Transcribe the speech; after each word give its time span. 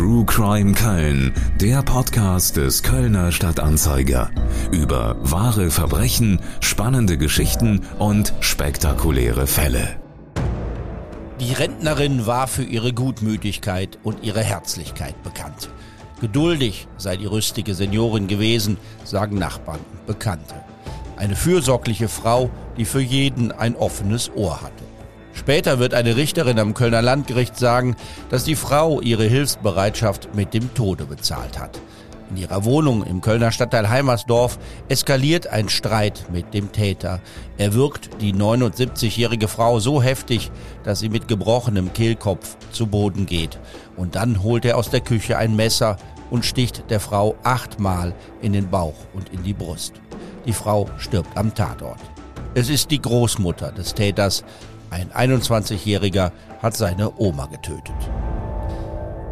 True 0.00 0.24
Crime 0.24 0.72
Köln, 0.72 1.34
der 1.60 1.82
Podcast 1.82 2.56
des 2.56 2.82
Kölner 2.82 3.32
Stadtanzeiger. 3.32 4.30
Über 4.72 5.14
wahre 5.20 5.70
Verbrechen, 5.70 6.40
spannende 6.60 7.18
Geschichten 7.18 7.82
und 7.98 8.32
spektakuläre 8.40 9.46
Fälle. 9.46 10.00
Die 11.38 11.52
Rentnerin 11.52 12.24
war 12.24 12.48
für 12.48 12.62
ihre 12.62 12.94
Gutmütigkeit 12.94 13.98
und 14.02 14.24
ihre 14.24 14.42
Herzlichkeit 14.42 15.22
bekannt. 15.22 15.68
Geduldig 16.22 16.88
sei 16.96 17.18
die 17.18 17.26
rüstige 17.26 17.74
Seniorin 17.74 18.26
gewesen, 18.26 18.78
sagen 19.04 19.36
Nachbarn 19.36 19.80
und 19.92 20.06
Bekannte. 20.06 20.54
Eine 21.18 21.36
fürsorgliche 21.36 22.08
Frau, 22.08 22.48
die 22.78 22.86
für 22.86 23.02
jeden 23.02 23.52
ein 23.52 23.76
offenes 23.76 24.30
Ohr 24.34 24.62
hatte. 24.62 24.89
Später 25.32 25.78
wird 25.78 25.94
eine 25.94 26.16
Richterin 26.16 26.58
am 26.58 26.74
Kölner 26.74 27.02
Landgericht 27.02 27.56
sagen, 27.56 27.96
dass 28.28 28.44
die 28.44 28.56
Frau 28.56 29.00
ihre 29.00 29.24
Hilfsbereitschaft 29.24 30.34
mit 30.34 30.54
dem 30.54 30.74
Tode 30.74 31.04
bezahlt 31.04 31.58
hat. 31.58 31.80
In 32.30 32.36
ihrer 32.36 32.64
Wohnung 32.64 33.02
im 33.02 33.20
Kölner 33.20 33.50
Stadtteil 33.50 33.90
Heimersdorf 33.90 34.58
eskaliert 34.88 35.48
ein 35.48 35.68
Streit 35.68 36.26
mit 36.32 36.54
dem 36.54 36.70
Täter. 36.70 37.20
Er 37.58 37.74
wirkt 37.74 38.20
die 38.20 38.32
79-jährige 38.32 39.48
Frau 39.48 39.80
so 39.80 40.00
heftig, 40.00 40.52
dass 40.84 41.00
sie 41.00 41.08
mit 41.08 41.26
gebrochenem 41.26 41.92
Kehlkopf 41.92 42.56
zu 42.70 42.86
Boden 42.86 43.26
geht. 43.26 43.58
Und 43.96 44.14
dann 44.14 44.44
holt 44.44 44.64
er 44.64 44.78
aus 44.78 44.90
der 44.90 45.00
Küche 45.00 45.38
ein 45.38 45.56
Messer 45.56 45.96
und 46.30 46.44
sticht 46.44 46.84
der 46.88 47.00
Frau 47.00 47.34
achtmal 47.42 48.14
in 48.40 48.52
den 48.52 48.70
Bauch 48.70 48.94
und 49.12 49.30
in 49.30 49.42
die 49.42 49.54
Brust. 49.54 49.94
Die 50.46 50.52
Frau 50.52 50.88
stirbt 50.98 51.36
am 51.36 51.52
Tatort. 51.52 52.00
Es 52.54 52.68
ist 52.68 52.90
die 52.90 53.00
Großmutter 53.00 53.72
des 53.72 53.94
Täters, 53.94 54.44
ein 54.90 55.10
21-Jähriger 55.10 56.32
hat 56.60 56.76
seine 56.76 57.18
Oma 57.18 57.46
getötet. 57.46 57.94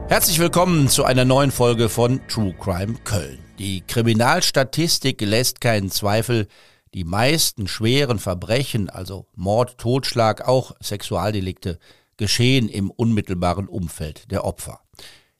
Herzlich 0.08 0.38
willkommen 0.38 0.88
zu 0.88 1.04
einer 1.04 1.24
neuen 1.24 1.50
Folge 1.50 1.88
von 1.88 2.20
True 2.28 2.54
Crime 2.58 2.94
Köln. 3.04 3.38
Die 3.58 3.82
Kriminalstatistik 3.82 5.20
lässt 5.20 5.60
keinen 5.60 5.90
Zweifel, 5.90 6.46
die 6.94 7.04
meisten 7.04 7.68
schweren 7.68 8.18
Verbrechen, 8.18 8.88
also 8.88 9.26
Mord, 9.34 9.76
Totschlag, 9.78 10.46
auch 10.46 10.72
Sexualdelikte, 10.80 11.78
geschehen 12.16 12.68
im 12.68 12.90
unmittelbaren 12.90 13.68
Umfeld 13.68 14.30
der 14.30 14.44
Opfer. 14.44 14.80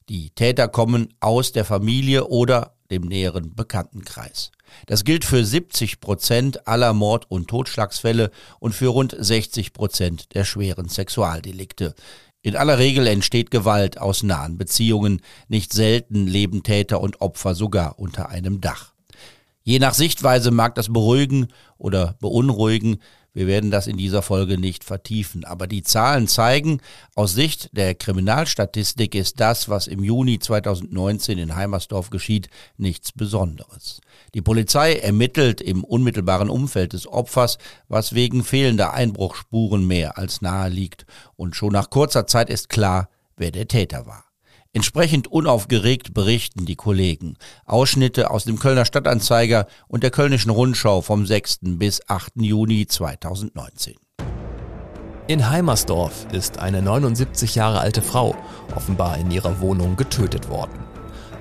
Die 0.09 0.31
Täter 0.31 0.69
kommen 0.69 1.15
aus 1.21 1.53
der 1.53 1.65
Familie 1.65 2.27
oder 2.27 2.78
dem 2.91 3.03
näheren 3.03 3.55
Bekanntenkreis. 3.55 4.51
Das 4.87 5.05
gilt 5.05 5.25
für 5.25 5.45
70 5.45 6.01
Prozent 6.01 6.67
aller 6.67 6.93
Mord- 6.93 7.31
und 7.31 7.49
Totschlagsfälle 7.49 8.31
und 8.61 8.75
für 8.75 8.89
rund 8.89 9.17
60 9.19 9.73
Prozent 9.73 10.35
der 10.35 10.45
schweren 10.45 10.89
Sexualdelikte. 10.89 11.95
In 12.43 12.57
aller 12.57 12.79
Regel 12.79 13.07
entsteht 13.07 13.51
Gewalt 13.51 13.99
aus 13.99 14.23
nahen 14.23 14.59
Beziehungen, 14.59 15.23
nicht 15.49 15.73
selten 15.73 16.27
leben 16.27 16.63
Täter 16.63 17.01
und 17.01 17.21
Opfer 17.21 17.55
sogar 17.55 17.99
unter 17.99 18.29
einem 18.29 18.61
Dach. 18.61 18.93
Je 19.65 19.79
nach 19.79 19.93
Sichtweise 19.93 20.51
mag 20.51 20.75
das 20.77 20.91
beruhigen 20.91 21.49
oder 21.77 22.17
beunruhigen, 22.21 23.03
wir 23.35 23.47
werden 23.47 23.71
das 23.71 23.87
in 23.87 23.97
dieser 23.97 24.23
Folge 24.23 24.59
nicht 24.59 24.85
vertiefen, 24.85 25.45
aber 25.45 25.67
die 25.67 25.83
Zahlen 25.83 26.29
zeigen, 26.29 26.81
aus 27.15 27.35
Sicht 27.35 27.71
der 27.77 27.95
Kriminalstatistik 27.95 29.15
ist 29.15 29.41
das, 29.41 29.69
was 29.69 29.87
im 29.87 30.03
Juni 30.03 30.39
2019 30.39 31.39
in 31.39 31.55
Heimersdorf 31.55 32.11
geschieht, 32.11 32.49
nichts 32.77 33.13
Besonderes. 33.13 34.01
Die 34.35 34.43
Polizei 34.43 34.95
ermittelt 34.95 35.61
im 35.61 35.85
unmittelbaren 35.85 36.51
Umfeld 36.51 36.93
des 36.93 37.07
Opfers, 37.07 37.59
was 37.89 38.15
wegen 38.15 38.45
fehlender 38.45 38.95
Einbruchspuren 38.95 39.87
mehr 39.87 40.19
als 40.19 40.41
nahe 40.43 40.69
liegt, 40.69 41.07
und 41.37 41.55
schon 41.55 41.73
nach 41.73 41.91
kurzer 41.91 42.27
Zeit 42.27 42.51
ist 42.51 42.69
klar, 42.69 43.09
wer 43.37 43.51
der 43.51 43.69
Täter 43.69 44.07
war. 44.07 44.28
Entsprechend 44.79 45.27
unaufgeregt 45.27 46.15
berichten 46.15 46.65
die 46.65 46.77
Kollegen. 46.77 47.35
Ausschnitte 47.67 48.31
aus 48.31 48.45
dem 48.45 48.61
Kölner 48.61 48.85
Stadtanzeiger 48.85 49.67
und 49.89 50.05
der 50.05 50.13
Kölnischen 50.13 50.53
Rundschau 50.53 51.01
vom 51.01 51.27
6. 51.27 51.59
bis 51.63 52.09
8. 52.09 52.35
Juni 52.37 52.87
2019. 52.87 53.97
In 55.27 55.51
Heimersdorf 55.51 56.29
ist 56.31 56.61
eine 56.61 56.81
79 56.81 57.57
Jahre 57.57 57.81
alte 57.81 58.03
Frau 58.03 58.37
offenbar 58.77 59.19
in 59.19 59.33
ihrer 59.33 59.59
Wohnung 59.59 59.97
getötet 59.97 60.49
worden. 60.49 60.79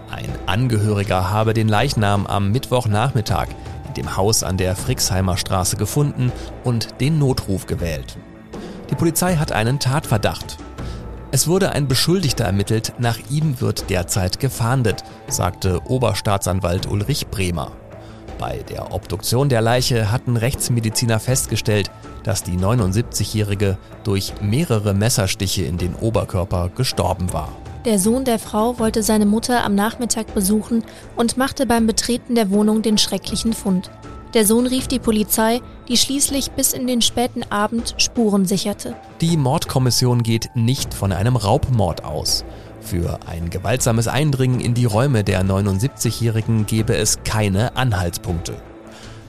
Ein 0.10 0.34
Angehöriger 0.48 1.30
habe 1.30 1.54
den 1.54 1.68
Leichnam 1.68 2.26
am 2.26 2.52
Mittwochnachmittag 2.52 3.50
in 3.88 3.94
dem 3.94 4.18
Haus 4.18 4.42
an 4.42 4.58
der 4.58 4.76
Frixheimer 4.76 5.38
Straße 5.38 5.78
gefunden 5.78 6.32
und 6.64 7.00
den 7.02 7.20
Notruf 7.20 7.68
gewählt. 7.68 8.18
Die 8.90 8.96
Polizei 8.96 9.36
hat 9.36 9.52
einen 9.52 9.80
Tatverdacht 9.80 10.58
es 11.38 11.48
wurde 11.48 11.72
ein 11.72 11.88
Beschuldigter 11.88 12.46
ermittelt, 12.46 12.94
nach 12.98 13.20
ihm 13.30 13.62
wird 13.62 13.92
derzeit 13.92 14.40
gefahndet, 14.40 15.04
sagte 15.28 15.82
Oberstaatsanwalt 15.86 16.88
Ulrich 16.88 17.28
Bremer. 17.28 17.74
Bei 18.40 18.64
der 18.68 18.92
Obduktion 18.92 19.48
der 19.48 19.62
Leiche 19.62 20.12
hatten 20.12 20.36
Rechtsmediziner 20.36 21.20
festgestellt, 21.20 21.92
dass 22.24 22.42
die 22.42 22.58
79-Jährige 22.58 23.78
durch 24.04 24.34
mehrere 24.42 24.96
Messerstiche 24.96 25.62
in 25.62 25.78
den 25.78 25.94
Oberkörper 25.94 26.72
gestorben 26.76 27.32
war. 27.32 27.56
Der 27.86 28.00
Sohn 28.00 28.26
der 28.26 28.40
Frau 28.40 28.80
wollte 28.80 29.04
seine 29.04 29.28
Mutter 29.28 29.64
am 29.64 29.76
Nachmittag 29.76 30.34
besuchen 30.34 30.84
und 31.18 31.38
machte 31.38 31.68
beim 31.68 31.86
Betreten 31.86 32.34
der 32.34 32.50
Wohnung 32.50 32.82
den 32.82 32.98
schrecklichen 32.98 33.54
Fund. 33.54 33.92
Der 34.34 34.46
Sohn 34.46 34.68
rief 34.68 34.88
die 34.88 35.00
Polizei, 35.00 35.62
die 35.88 35.98
schließlich 35.98 36.52
bis 36.52 36.74
in 36.74 36.86
den 36.86 37.02
späten 37.02 37.44
Abend 37.50 37.96
Spuren 37.98 38.46
sicherte. 38.46 38.96
Die 39.22 39.38
Mordkommission 39.38 40.22
geht 40.22 40.50
nicht 40.54 40.94
von 40.94 41.12
einem 41.12 41.38
Raubmord 41.38 42.04
aus. 42.04 42.44
Für 42.82 43.20
ein 43.26 43.50
gewaltsames 43.50 44.08
Eindringen 44.08 44.60
in 44.60 44.74
die 44.74 44.86
Räume 44.86 45.24
der 45.24 45.44
79-Jährigen 45.44 46.66
gebe 46.66 46.96
es 46.96 47.24
keine 47.24 47.76
Anhaltspunkte. 47.76 48.56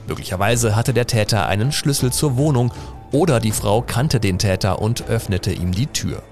Möglicherweise 0.07 0.75
hatte 0.75 0.93
der 0.93 1.07
Täter 1.07 1.47
einen 1.47 1.71
Schlüssel 1.71 2.11
zur 2.11 2.37
Wohnung 2.37 2.73
oder 3.11 3.39
die 3.39 3.51
Frau 3.51 3.81
kannte 3.81 4.19
den 4.19 4.37
Täter 4.37 4.81
und 4.81 5.07
öffnete 5.07 5.51
ihm 5.51 5.71
die 5.71 5.87
Tür. 5.87 6.23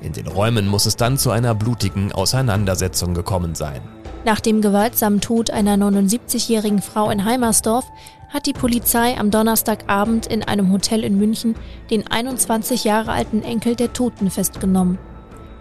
In 0.00 0.12
den 0.12 0.26
Räumen 0.26 0.68
muss 0.68 0.86
es 0.86 0.96
dann 0.96 1.16
zu 1.16 1.30
einer 1.30 1.54
blutigen 1.54 2.12
Auseinandersetzung 2.12 3.14
gekommen 3.14 3.54
sein. 3.54 3.80
Nach 4.24 4.40
dem 4.40 4.62
gewaltsamen 4.62 5.20
Tod 5.20 5.50
einer 5.50 5.76
79-jährigen 5.76 6.80
Frau 6.80 7.10
in 7.10 7.26
Heimersdorf 7.26 7.84
hat 8.30 8.46
die 8.46 8.54
Polizei 8.54 9.18
am 9.18 9.30
Donnerstagabend 9.30 10.26
in 10.26 10.42
einem 10.42 10.72
Hotel 10.72 11.04
in 11.04 11.18
München 11.18 11.54
den 11.90 12.10
21 12.10 12.84
Jahre 12.84 13.12
alten 13.12 13.42
Enkel 13.42 13.76
der 13.76 13.92
Toten 13.92 14.30
festgenommen. 14.30 14.98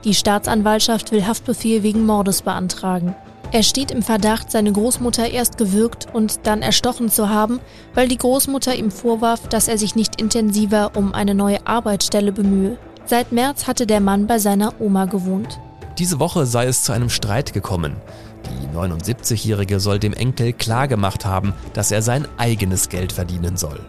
Die 0.05 0.13
Staatsanwaltschaft 0.13 1.11
will 1.11 1.27
Haftbefehl 1.27 1.83
wegen 1.83 2.05
Mordes 2.05 2.41
beantragen. 2.41 3.15
Er 3.51 3.63
steht 3.63 3.91
im 3.91 4.01
Verdacht, 4.01 4.49
seine 4.49 4.71
Großmutter 4.71 5.29
erst 5.29 5.57
gewürgt 5.57 6.07
und 6.13 6.47
dann 6.47 6.61
erstochen 6.61 7.09
zu 7.09 7.29
haben, 7.29 7.59
weil 7.93 8.07
die 8.07 8.17
Großmutter 8.17 8.73
ihm 8.75 8.91
vorwarf, 8.91 9.47
dass 9.49 9.67
er 9.67 9.77
sich 9.77 9.95
nicht 9.95 10.19
intensiver 10.19 10.91
um 10.95 11.13
eine 11.13 11.35
neue 11.35 11.67
Arbeitsstelle 11.67 12.31
bemühe. 12.31 12.77
Seit 13.05 13.33
März 13.33 13.67
hatte 13.67 13.85
der 13.85 13.99
Mann 13.99 14.25
bei 14.25 14.39
seiner 14.39 14.73
Oma 14.81 15.05
gewohnt. 15.05 15.59
Diese 15.99 16.19
Woche 16.19 16.45
sei 16.47 16.65
es 16.65 16.83
zu 16.83 16.93
einem 16.93 17.09
Streit 17.09 17.53
gekommen. 17.53 17.97
Die 18.45 18.75
79-Jährige 18.75 19.79
soll 19.79 19.99
dem 19.99 20.13
Enkel 20.13 20.53
klargemacht 20.53 21.25
haben, 21.25 21.53
dass 21.73 21.91
er 21.91 22.01
sein 22.01 22.27
eigenes 22.37 22.89
Geld 22.89 23.11
verdienen 23.11 23.57
soll. 23.57 23.79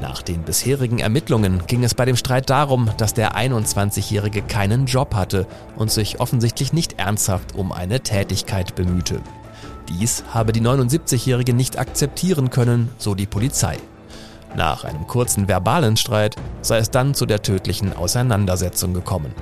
Nach 0.00 0.20
den 0.20 0.42
bisherigen 0.42 0.98
Ermittlungen 0.98 1.62
ging 1.66 1.82
es 1.82 1.94
bei 1.94 2.04
dem 2.04 2.16
Streit 2.16 2.50
darum, 2.50 2.90
dass 2.98 3.14
der 3.14 3.34
21-Jährige 3.34 4.42
keinen 4.42 4.86
Job 4.86 5.14
hatte 5.14 5.46
und 5.76 5.90
sich 5.90 6.20
offensichtlich 6.20 6.72
nicht 6.72 6.98
ernsthaft 6.98 7.54
um 7.54 7.72
eine 7.72 8.00
Tätigkeit 8.00 8.74
bemühte. 8.74 9.20
Dies 9.88 10.24
habe 10.32 10.52
die 10.52 10.60
79-Jährige 10.60 11.54
nicht 11.54 11.78
akzeptieren 11.78 12.50
können, 12.50 12.90
so 12.98 13.14
die 13.14 13.26
Polizei. 13.26 13.78
Nach 14.54 14.84
einem 14.84 15.06
kurzen 15.06 15.48
verbalen 15.48 15.96
Streit 15.96 16.36
sei 16.60 16.78
es 16.78 16.90
dann 16.90 17.14
zu 17.14 17.26
der 17.26 17.42
tödlichen 17.42 17.94
Auseinandersetzung 17.94 18.94
gekommen. 18.94 19.34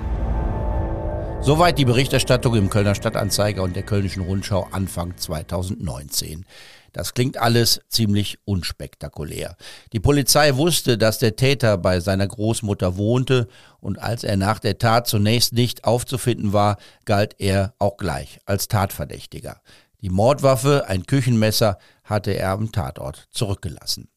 Soweit 1.45 1.77
die 1.77 1.85
Berichterstattung 1.85 2.55
im 2.55 2.71
Kölner 2.71 2.95
Stadtanzeiger 2.95 3.61
und 3.61 3.75
der 3.75 3.83
Kölnischen 3.83 4.23
Rundschau 4.23 4.67
Anfang 4.71 5.15
2019. 5.15 6.43
Das 6.91 7.13
klingt 7.13 7.37
alles 7.37 7.81
ziemlich 7.87 8.39
unspektakulär. 8.45 9.55
Die 9.93 9.99
Polizei 9.99 10.55
wusste, 10.55 10.97
dass 10.97 11.19
der 11.19 11.35
Täter 11.35 11.77
bei 11.77 11.99
seiner 11.99 12.27
Großmutter 12.27 12.97
wohnte 12.97 13.47
und 13.79 13.99
als 13.99 14.23
er 14.23 14.37
nach 14.37 14.57
der 14.57 14.79
Tat 14.79 15.05
zunächst 15.05 15.53
nicht 15.53 15.83
aufzufinden 15.83 16.51
war, 16.51 16.77
galt 17.05 17.35
er 17.37 17.75
auch 17.77 17.97
gleich 17.97 18.39
als 18.47 18.67
Tatverdächtiger. 18.67 19.61
Die 20.01 20.09
Mordwaffe, 20.09 20.85
ein 20.87 21.05
Küchenmesser, 21.05 21.77
hatte 22.03 22.31
er 22.31 22.53
am 22.53 22.71
Tatort 22.71 23.27
zurückgelassen. 23.29 24.09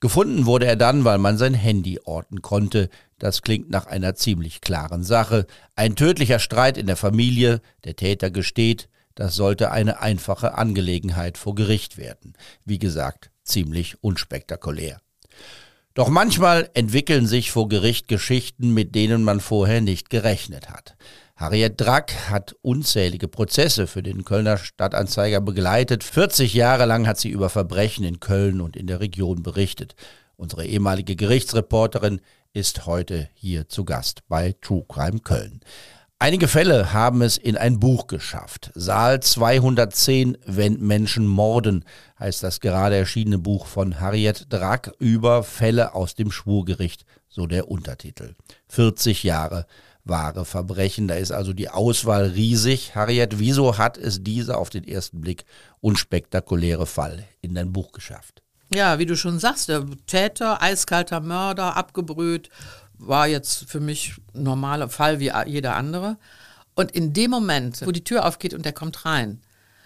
Gefunden 0.00 0.46
wurde 0.46 0.66
er 0.66 0.76
dann, 0.76 1.04
weil 1.04 1.18
man 1.18 1.38
sein 1.38 1.54
Handy 1.54 2.00
orten 2.04 2.42
konnte. 2.42 2.88
Das 3.18 3.42
klingt 3.42 3.70
nach 3.70 3.86
einer 3.86 4.14
ziemlich 4.14 4.60
klaren 4.60 5.04
Sache. 5.04 5.46
Ein 5.76 5.96
tödlicher 5.96 6.38
Streit 6.38 6.76
in 6.76 6.86
der 6.86 6.96
Familie, 6.96 7.60
der 7.84 7.96
Täter 7.96 8.30
gesteht, 8.30 8.88
das 9.14 9.36
sollte 9.36 9.70
eine 9.70 10.00
einfache 10.00 10.54
Angelegenheit 10.54 11.38
vor 11.38 11.54
Gericht 11.54 11.96
werden. 11.96 12.34
Wie 12.64 12.78
gesagt, 12.78 13.30
ziemlich 13.44 14.02
unspektakulär. 14.02 15.00
Doch 15.94 16.08
manchmal 16.08 16.68
entwickeln 16.74 17.28
sich 17.28 17.52
vor 17.52 17.68
Gericht 17.68 18.08
Geschichten, 18.08 18.74
mit 18.74 18.96
denen 18.96 19.22
man 19.22 19.38
vorher 19.38 19.80
nicht 19.80 20.10
gerechnet 20.10 20.68
hat. 20.68 20.96
Harriet 21.36 21.80
Drack 21.80 22.30
hat 22.30 22.56
unzählige 22.62 23.28
Prozesse 23.28 23.86
für 23.86 24.02
den 24.02 24.24
Kölner 24.24 24.58
Stadtanzeiger 24.58 25.40
begleitet. 25.40 26.02
40 26.02 26.52
Jahre 26.52 26.84
lang 26.84 27.06
hat 27.06 27.18
sie 27.18 27.30
über 27.30 27.48
Verbrechen 27.48 28.04
in 28.04 28.18
Köln 28.18 28.60
und 28.60 28.76
in 28.76 28.88
der 28.88 28.98
Region 28.98 29.44
berichtet. 29.44 29.94
Unsere 30.36 30.66
ehemalige 30.66 31.14
Gerichtsreporterin 31.14 32.20
ist 32.52 32.86
heute 32.86 33.28
hier 33.34 33.68
zu 33.68 33.84
Gast 33.84 34.22
bei 34.28 34.54
True 34.60 34.84
Crime 34.88 35.20
Köln. 35.20 35.60
Einige 36.24 36.48
Fälle 36.48 36.94
haben 36.94 37.20
es 37.20 37.36
in 37.36 37.58
ein 37.58 37.78
Buch 37.78 38.06
geschafft. 38.06 38.70
Saal 38.74 39.20
210, 39.20 40.38
wenn 40.46 40.80
Menschen 40.80 41.26
morden, 41.26 41.84
heißt 42.18 42.42
das 42.42 42.60
gerade 42.60 42.96
erschienene 42.96 43.36
Buch 43.36 43.66
von 43.66 44.00
Harriet 44.00 44.46
Drack 44.48 44.92
über 44.98 45.42
Fälle 45.42 45.94
aus 45.94 46.14
dem 46.14 46.30
Schwurgericht, 46.30 47.04
so 47.28 47.46
der 47.46 47.68
Untertitel. 47.68 48.36
40 48.68 49.22
Jahre 49.22 49.66
wahre 50.04 50.46
Verbrechen. 50.46 51.08
Da 51.08 51.16
ist 51.16 51.30
also 51.30 51.52
die 51.52 51.68
Auswahl 51.68 52.28
riesig. 52.28 52.94
Harriet, 52.94 53.38
wieso 53.38 53.76
hat 53.76 53.98
es 53.98 54.24
dieser 54.24 54.56
auf 54.56 54.70
den 54.70 54.88
ersten 54.88 55.20
Blick 55.20 55.44
unspektakuläre 55.82 56.86
Fall 56.86 57.24
in 57.42 57.54
dein 57.54 57.70
Buch 57.70 57.92
geschafft? 57.92 58.40
Ja, 58.72 58.98
wie 58.98 59.06
du 59.06 59.14
schon 59.14 59.38
sagst, 59.38 59.68
der 59.68 59.84
Täter, 60.06 60.62
eiskalter 60.62 61.20
Mörder, 61.20 61.76
abgebrüht, 61.76 62.48
war 62.98 63.26
jetzt 63.26 63.68
für 63.68 63.80
mich 63.80 64.14
ein 64.34 64.42
normaler 64.44 64.88
Fall 64.88 65.20
wie 65.20 65.32
jeder 65.46 65.76
andere. 65.76 66.16
Und 66.74 66.92
in 66.92 67.12
dem 67.12 67.30
Moment, 67.30 67.86
wo 67.86 67.92
die 67.92 68.04
Tür 68.04 68.26
aufgeht 68.26 68.54
und 68.54 68.64
der 68.64 68.72
kommt 68.72 69.04
rein 69.04 69.40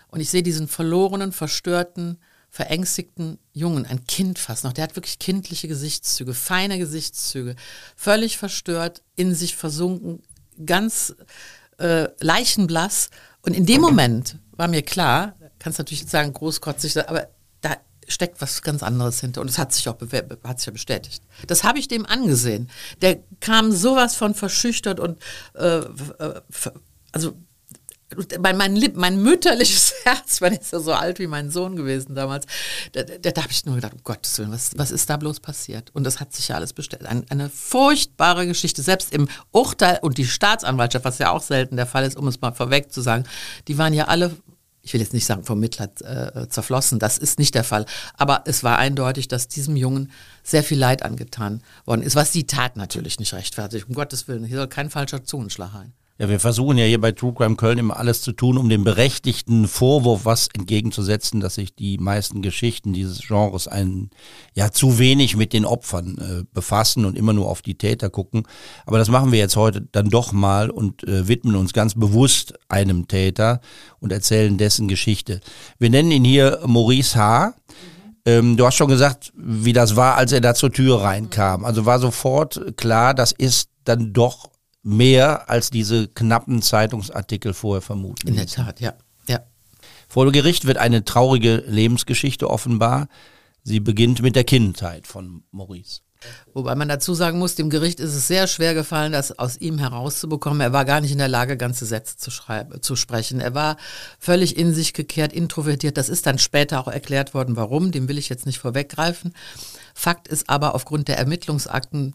und 0.08 0.20
ich 0.20 0.31
sehe 0.31 0.43
diesen 0.43 0.69
verlorenen, 0.69 1.32
verstörten, 1.32 2.19
verängstigten 2.50 3.38
Jungen, 3.52 3.84
ein 3.84 4.06
Kind 4.06 4.38
fast 4.38 4.64
noch, 4.64 4.72
der 4.72 4.84
hat 4.84 4.96
wirklich 4.96 5.19
kindliche 5.19 5.69
Gesichtszüge, 5.69 6.32
feine 6.32 6.78
Gesichtszüge, 6.78 7.56
völlig 7.94 8.38
verstört, 8.38 9.02
in 9.16 9.34
sich 9.34 9.54
versunken, 9.54 10.22
ganz 10.64 11.14
äh, 11.78 12.08
leichenblass. 12.20 13.11
Und 13.43 13.54
in 13.54 13.66
dem 13.66 13.82
Moment 13.82 14.38
war 14.52 14.66
mir 14.66 14.82
klar, 14.82 15.34
kannst 15.58 15.78
natürlich 15.78 16.06
sagen, 16.06 16.32
großkotzig, 16.32 17.06
aber 17.06 17.28
steckt 18.08 18.40
was 18.40 18.62
ganz 18.62 18.82
anderes 18.82 19.20
hinter. 19.20 19.40
Und 19.40 19.49
es 19.49 19.58
hat 19.58 19.72
sich 19.72 19.88
auch 19.88 19.96
hat 20.44 20.58
sich 20.58 20.66
ja 20.66 20.72
bestätigt. 20.72 21.22
Das 21.46 21.64
habe 21.64 21.78
ich 21.78 21.88
dem 21.88 22.06
angesehen. 22.06 22.70
Der 23.02 23.19
kam 23.40 23.72
sowas 23.72 24.16
von 24.16 24.34
verschüchtert 24.34 25.00
und 25.00 25.19
äh, 25.55 25.78
äh 25.78 26.40
also 27.12 27.34
mein, 28.40 28.56
mein, 28.56 28.93
mein 28.94 29.22
mütterliches 29.22 29.94
Herz, 30.05 30.40
man 30.40 30.55
ist 30.55 30.72
ja 30.72 30.81
so 30.81 30.93
alt 30.93 31.19
wie 31.19 31.26
mein 31.26 31.50
Sohn 31.50 31.76
gewesen 31.76 32.14
damals, 32.14 32.46
da, 32.93 33.02
da, 33.02 33.31
da 33.31 33.43
habe 33.43 33.52
ich 33.52 33.66
nur 33.66 33.75
gedacht, 33.75 33.93
um 33.94 34.02
Gottes 34.02 34.38
Willen, 34.38 34.50
was, 34.50 34.76
was 34.76 34.90
ist 34.90 35.11
da 35.11 35.16
bloß 35.16 35.40
passiert? 35.40 35.90
Und 35.94 36.04
das 36.04 36.20
hat 36.20 36.32
sich 36.32 36.49
ja 36.49 36.56
alles 36.56 36.72
bestellt. 36.72 37.04
Ein, 37.06 37.26
eine 37.28 37.50
furchtbare 37.50 38.46
Geschichte, 38.46 38.82
selbst 38.82 39.12
im 39.12 39.28
Urteil 39.52 39.99
und 40.00 40.16
die 40.16 40.26
Staatsanwaltschaft, 40.26 41.04
was 41.04 41.19
ja 41.19 41.31
auch 41.31 41.43
selten 41.43 41.76
der 41.76 41.87
Fall 41.87 42.04
ist, 42.04 42.16
um 42.16 42.26
es 42.28 42.40
mal 42.40 42.52
vorweg 42.52 42.93
zu 42.93 43.02
sagen, 43.02 43.25
die 43.69 43.76
waren 43.76 43.93
ja 43.93 44.06
alle 44.06 44.34
ich 44.88 44.94
will 44.94 45.02
jetzt 45.02 45.12
nicht 45.12 45.26
sagen 45.26 45.44
vom 45.44 45.61
Mitleid 45.61 46.00
äh, 46.00 46.49
zerflossen, 46.49 46.99
das 46.99 47.19
ist 47.19 47.38
nicht 47.38 47.55
der 47.55 47.62
Fall. 47.62 47.85
Aber 48.17 48.44
es 48.46 48.64
war 48.64 48.79
eindeutig, 48.79 49.29
dass 49.29 49.46
diesem 49.46 49.76
Jungen 49.76 50.11
sehr 50.43 50.64
viel 50.64 50.79
Leid 50.79 51.02
angetan 51.02 51.62
worden 51.85 52.00
ist, 52.00 52.17
was 52.17 52.31
die 52.31 52.46
Tat 52.46 52.79
natürlich 52.79 53.19
nicht 53.19 53.35
rechtfertigt. 53.35 53.87
Um 53.87 53.94
Gottes 53.94 54.29
Willen, 54.29 54.44
hier 54.44 54.56
soll 54.56 54.69
kein 54.69 54.88
falscher 54.88 55.23
Zungenschlag 55.25 55.73
sein. 55.73 55.93
Ja, 56.20 56.29
wir 56.29 56.41
versuchen 56.41 56.79
ja 56.79 56.85
hier 56.85 57.00
bei 57.00 57.12
True 57.12 57.32
Crime 57.32 57.55
Köln 57.55 57.79
immer 57.79 57.97
alles 57.97 58.23
zu 58.23 58.32
tun, 58.32 58.59
um 58.59 58.69
dem 58.69 58.82
berechtigten 58.82 59.69
Vorwurf 59.69 60.25
was 60.25 60.49
entgegenzusetzen, 60.53 61.38
dass 61.38 61.55
sich 61.55 61.76
die 61.76 61.97
meisten 61.97 62.43
Geschichten 62.43 62.93
dieses 62.93 63.20
Genres 63.20 63.69
ein, 63.69 64.11
ja, 64.53 64.73
zu 64.73 64.99
wenig 64.99 65.37
mit 65.37 65.53
den 65.53 65.65
Opfern 65.65 66.19
äh, 66.19 66.44
befassen 66.53 67.05
und 67.05 67.17
immer 67.17 67.35
nur 67.35 67.49
auf 67.49 67.62
die 67.62 67.76
Täter 67.76 68.11
gucken. 68.11 68.49
Aber 68.85 68.99
das 68.99 69.11
machen 69.11 69.31
wir 69.31 69.38
jetzt 69.38 69.55
heute 69.55 69.81
dann 69.93 70.11
doch 70.11 70.32
mal 70.32 70.70
und 70.70 71.05
äh, 71.05 71.29
widmen 71.29 71.55
uns 71.55 71.73
ganz 71.73 71.94
bewusst 71.94 72.55
einem 72.69 73.06
Täter 73.06 73.61
und 74.00 74.11
erzählen 74.11 74.59
dessen 74.59 74.88
Geschichte. 74.88 75.38
Wir 75.79 75.91
nennen 75.91 76.11
ihn 76.11 76.25
hier 76.25 76.59
Maurice 76.67 77.17
H. 77.17 77.55
Ähm, 78.25 78.56
du 78.56 78.67
hast 78.67 78.75
schon 78.75 78.88
gesagt, 78.88 79.32
wie 79.37 79.73
das 79.73 79.94
war, 79.94 80.17
als 80.17 80.32
er 80.32 80.41
da 80.41 80.55
zur 80.55 80.73
Tür 80.73 81.00
reinkam. 81.00 81.64
Also 81.64 81.87
war 81.87 82.00
sofort 82.00 82.76
klar, 82.76 83.14
das 83.14 83.31
ist 83.31 83.71
dann 83.85 84.12
doch 84.12 84.50
mehr 84.88 85.50
als 85.50 85.70
diese 85.70 86.08
knappen 86.08 86.62
Zeitungsartikel 86.62 87.52
vorher 87.52 87.82
vermuten. 87.82 88.26
In 88.26 88.37
der 88.37 88.46
Tat, 88.46 88.81
ja. 88.81 88.94
ja. 89.29 89.40
Vor 90.08 90.32
Gericht 90.32 90.67
wird 90.67 90.79
eine 90.79 91.05
traurige 91.05 91.62
Lebensgeschichte 91.67 92.49
offenbar. 92.49 93.08
Sie 93.62 93.81
beginnt 93.81 94.23
mit 94.23 94.35
der 94.35 94.44
Kindheit 94.44 95.06
von 95.06 95.43
Maurice. 95.50 96.00
Wobei 96.52 96.75
man 96.75 96.88
dazu 96.88 97.14
sagen 97.14 97.38
muss, 97.38 97.55
dem 97.55 97.70
Gericht 97.70 98.00
ist 98.00 98.14
es 98.14 98.26
sehr 98.26 98.49
schwer 98.49 98.75
gefallen, 98.75 99.12
das 99.12 99.38
aus 99.38 99.58
ihm 99.58 99.79
herauszubekommen. 99.79 100.61
Er 100.61 100.73
war 100.73 100.85
gar 100.85 101.00
nicht 101.00 101.12
in 101.12 101.19
der 101.19 101.29
Lage, 101.29 101.56
ganze 101.56 101.87
Sätze 101.87 102.17
zu, 102.17 102.31
schreiben, 102.31 102.82
zu 102.82 102.96
sprechen. 102.96 103.40
Er 103.40 103.55
war 103.55 103.76
völlig 104.19 104.56
in 104.56 104.75
sich 104.75 104.94
gekehrt, 104.94 105.32
introvertiert. 105.32 105.96
Das 105.96 106.08
ist 106.08 106.26
dann 106.26 106.38
später 106.38 106.81
auch 106.81 106.88
erklärt 106.88 107.35
worden, 107.35 107.56
warum. 107.56 107.93
Dem 107.93 108.08
will 108.08 108.19
ich 108.19 108.31
jetzt 108.31 108.46
nicht 108.46 108.58
vorweggreifen. 108.58 109.32
Fakt 109.94 110.26
ist 110.26 110.49
aber, 110.49 110.75
aufgrund 110.75 111.08
der 111.08 111.19
Ermittlungsakten 111.19 112.14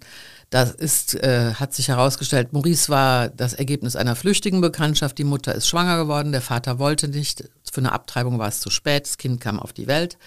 das 0.54 0.70
ist, 0.70 1.16
äh, 1.16 1.56
hat 1.56 1.74
sich 1.74 1.88
herausgestellt, 1.88 2.54
Maurice 2.54 2.88
war 2.88 3.30
das 3.30 3.54
Ergebnis 3.54 3.96
einer 3.96 4.16
flüchtigen 4.16 4.62
Bekanntschaft. 4.62 5.18
Die 5.18 5.24
Mutter 5.24 5.56
ist 5.56 5.68
schwanger 5.68 5.98
geworden, 5.98 6.32
der 6.32 6.42
Vater 6.42 6.78
wollte 6.78 7.08
nicht. 7.08 7.50
Für 7.72 7.82
eine 7.82 7.92
Abtreibung 7.92 8.38
war 8.38 8.50
es 8.50 8.60
zu 8.60 8.70
spät, 8.70 9.08
das 9.08 9.18
Kind 9.18 9.42
kam 9.42 9.60
auf 9.60 9.74
die 9.74 9.88
Welt. 9.88 10.20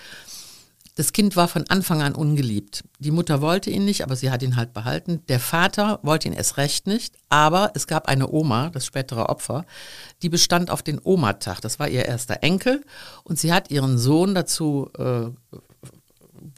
Das 0.96 1.12
Kind 1.12 1.36
war 1.36 1.46
von 1.46 1.64
Anfang 1.68 2.02
an 2.02 2.16
ungeliebt. 2.16 2.82
Die 2.98 3.12
Mutter 3.12 3.40
wollte 3.40 3.70
ihn 3.70 3.84
nicht, 3.84 4.02
aber 4.02 4.16
sie 4.16 4.32
hat 4.32 4.42
ihn 4.42 4.56
halt 4.56 4.72
behalten. 4.72 5.22
Der 5.28 5.38
Vater 5.38 6.00
wollte 6.02 6.26
ihn 6.26 6.34
erst 6.34 6.56
recht 6.56 6.88
nicht, 6.88 7.14
aber 7.28 7.70
es 7.74 7.86
gab 7.86 8.08
eine 8.08 8.28
Oma, 8.28 8.70
das 8.70 8.84
spätere 8.84 9.28
Opfer, 9.28 9.64
die 10.22 10.28
bestand 10.28 10.72
auf 10.72 10.82
den 10.82 10.98
Omatag. 11.04 11.60
Das 11.60 11.78
war 11.78 11.88
ihr 11.88 12.04
erster 12.04 12.42
Enkel 12.42 12.84
und 13.22 13.38
sie 13.38 13.52
hat 13.52 13.70
ihren 13.70 13.96
Sohn 13.96 14.34
dazu 14.34 14.90
äh, 14.98 15.26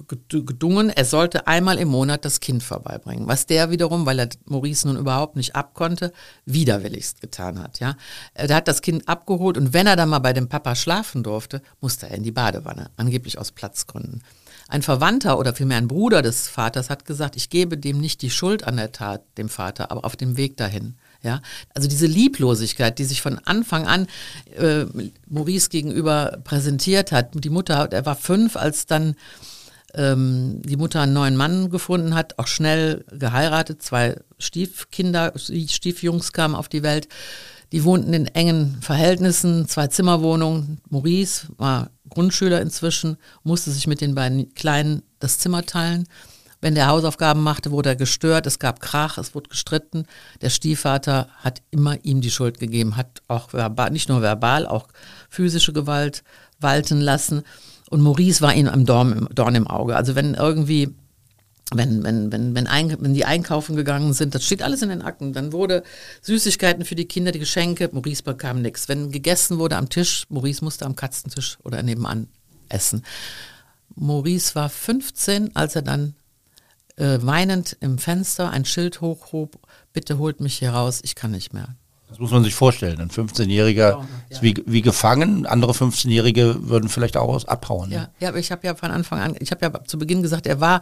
gedungen, 0.08 0.90
er 0.90 1.04
sollte 1.04 1.46
einmal 1.46 1.78
im 1.78 1.88
Monat 1.88 2.24
das 2.24 2.40
Kind 2.40 2.62
vorbeibringen. 2.62 3.28
Was 3.28 3.46
der 3.46 3.70
wiederum, 3.70 4.06
weil 4.06 4.18
er 4.18 4.28
Maurice 4.44 4.86
nun 4.86 4.96
überhaupt 4.96 5.36
nicht 5.36 5.54
abkonnte, 5.54 6.12
widerwilligst 6.46 7.20
getan 7.20 7.58
hat. 7.62 7.80
Ja, 7.80 7.96
er 8.34 8.54
hat 8.54 8.68
das 8.68 8.82
Kind 8.82 9.08
abgeholt 9.08 9.56
und 9.56 9.72
wenn 9.72 9.86
er 9.86 9.96
dann 9.96 10.08
mal 10.08 10.18
bei 10.18 10.32
dem 10.32 10.48
Papa 10.48 10.74
schlafen 10.74 11.22
durfte, 11.22 11.62
musste 11.80 12.08
er 12.08 12.16
in 12.16 12.22
die 12.22 12.32
Badewanne, 12.32 12.90
angeblich 12.96 13.38
aus 13.38 13.52
Platzgründen. 13.52 14.22
Ein 14.70 14.82
Verwandter 14.82 15.38
oder 15.38 15.54
vielmehr 15.54 15.78
ein 15.78 15.88
Bruder 15.88 16.20
des 16.20 16.46
Vaters 16.46 16.90
hat 16.90 17.06
gesagt, 17.06 17.36
ich 17.36 17.48
gebe 17.48 17.78
dem 17.78 18.00
nicht 18.00 18.20
die 18.20 18.28
Schuld 18.28 18.64
an 18.64 18.76
der 18.76 18.92
Tat, 18.92 19.22
dem 19.38 19.48
Vater, 19.48 19.90
aber 19.90 20.04
auf 20.04 20.14
dem 20.14 20.36
Weg 20.36 20.58
dahin. 20.58 20.96
Ja, 21.22 21.40
also 21.74 21.88
diese 21.88 22.06
Lieblosigkeit, 22.06 22.98
die 22.98 23.04
sich 23.04 23.22
von 23.22 23.40
Anfang 23.44 23.88
an 23.88 24.06
äh, 24.56 24.84
Maurice 25.26 25.70
gegenüber 25.70 26.38
präsentiert 26.44 27.10
hat. 27.10 27.30
Die 27.32 27.50
Mutter, 27.50 27.88
er 27.90 28.06
war 28.06 28.14
fünf, 28.14 28.56
als 28.56 28.86
dann 28.86 29.16
ähm, 29.98 30.62
die 30.62 30.76
Mutter 30.76 31.02
einen 31.02 31.12
neuen 31.12 31.36
Mann 31.36 31.68
gefunden 31.68 32.14
hat, 32.14 32.38
auch 32.38 32.46
schnell 32.46 33.04
geheiratet, 33.10 33.82
zwei 33.82 34.16
Stiefkinder, 34.38 35.32
Stiefjungs 35.36 36.32
kamen 36.32 36.54
auf 36.54 36.68
die 36.68 36.82
Welt. 36.82 37.08
Die 37.72 37.84
wohnten 37.84 38.14
in 38.14 38.26
engen 38.26 38.78
Verhältnissen, 38.80 39.68
zwei 39.68 39.88
Zimmerwohnungen. 39.88 40.80
Maurice 40.88 41.48
war 41.58 41.90
Grundschüler 42.08 42.62
inzwischen, 42.62 43.18
musste 43.42 43.70
sich 43.70 43.86
mit 43.86 44.00
den 44.00 44.14
beiden 44.14 44.54
Kleinen 44.54 45.02
das 45.18 45.38
Zimmer 45.38 45.66
teilen. 45.66 46.06
Wenn 46.60 46.74
der 46.74 46.88
Hausaufgaben 46.88 47.42
machte, 47.42 47.70
wurde 47.70 47.90
er 47.90 47.96
gestört, 47.96 48.46
es 48.46 48.58
gab 48.58 48.80
Krach, 48.80 49.18
es 49.18 49.34
wurde 49.34 49.50
gestritten. 49.50 50.06
Der 50.40 50.50
Stiefvater 50.50 51.28
hat 51.36 51.62
immer 51.70 52.04
ihm 52.04 52.20
die 52.20 52.30
Schuld 52.32 52.58
gegeben, 52.58 52.96
hat 52.96 53.22
auch 53.28 53.52
verbal, 53.52 53.90
nicht 53.90 54.08
nur 54.08 54.22
verbal, 54.22 54.66
auch 54.66 54.88
physische 55.28 55.72
Gewalt 55.72 56.24
walten 56.58 57.00
lassen. 57.00 57.42
Und 57.90 58.00
Maurice 58.00 58.40
war 58.40 58.54
ihm 58.54 58.68
am 58.68 58.84
Dorn, 58.84 59.28
Dorn 59.34 59.54
im 59.54 59.66
Auge. 59.66 59.96
Also 59.96 60.14
wenn 60.14 60.34
irgendwie 60.34 60.94
wenn, 61.70 62.02
wenn, 62.02 62.32
wenn, 62.32 62.54
wenn, 62.54 62.66
ein, 62.66 62.96
wenn 63.00 63.12
die 63.12 63.26
einkaufen 63.26 63.76
gegangen 63.76 64.14
sind, 64.14 64.34
das 64.34 64.44
steht 64.44 64.62
alles 64.62 64.80
in 64.80 64.88
den 64.88 65.02
Akten, 65.02 65.34
dann 65.34 65.52
wurde 65.52 65.82
Süßigkeiten 66.22 66.84
für 66.84 66.94
die 66.94 67.04
Kinder, 67.04 67.30
die 67.30 67.38
Geschenke, 67.38 67.90
Maurice 67.92 68.22
bekam 68.22 68.62
nichts. 68.62 68.88
Wenn 68.88 69.10
gegessen 69.10 69.58
wurde 69.58 69.76
am 69.76 69.90
Tisch, 69.90 70.24
Maurice 70.30 70.64
musste 70.64 70.86
am 70.86 70.96
Katzentisch 70.96 71.58
oder 71.64 71.82
nebenan 71.82 72.28
essen. 72.70 73.04
Maurice 73.94 74.54
war 74.54 74.70
15, 74.70 75.56
als 75.56 75.76
er 75.76 75.82
dann 75.82 76.14
äh, 76.96 77.18
weinend 77.20 77.76
im 77.80 77.98
Fenster 77.98 78.50
ein 78.50 78.64
Schild 78.64 79.00
hochhob, 79.00 79.58
bitte 79.92 80.18
holt 80.18 80.40
mich 80.40 80.58
hier 80.58 80.70
raus, 80.70 81.00
ich 81.02 81.14
kann 81.14 81.32
nicht 81.32 81.52
mehr. 81.52 81.76
Das 82.08 82.18
muss 82.18 82.30
man 82.30 82.42
sich 82.42 82.54
vorstellen. 82.54 83.00
Ein 83.00 83.10
15-Jähriger 83.10 84.04
ist 84.30 84.42
wie, 84.42 84.54
wie 84.66 84.82
gefangen. 84.82 85.46
Andere 85.46 85.72
15-Jährige 85.72 86.68
würden 86.68 86.88
vielleicht 86.88 87.16
auch 87.16 87.44
abhauen. 87.44 87.90
Ja, 87.90 88.08
ja 88.18 88.28
aber 88.30 88.38
ich 88.38 88.50
habe 88.50 88.66
ja 88.66 88.74
von 88.74 88.90
Anfang 88.90 89.20
an, 89.20 89.36
ich 89.38 89.50
habe 89.50 89.66
ja 89.66 89.84
zu 89.84 89.98
Beginn 89.98 90.22
gesagt, 90.22 90.46
er 90.46 90.60
war 90.60 90.80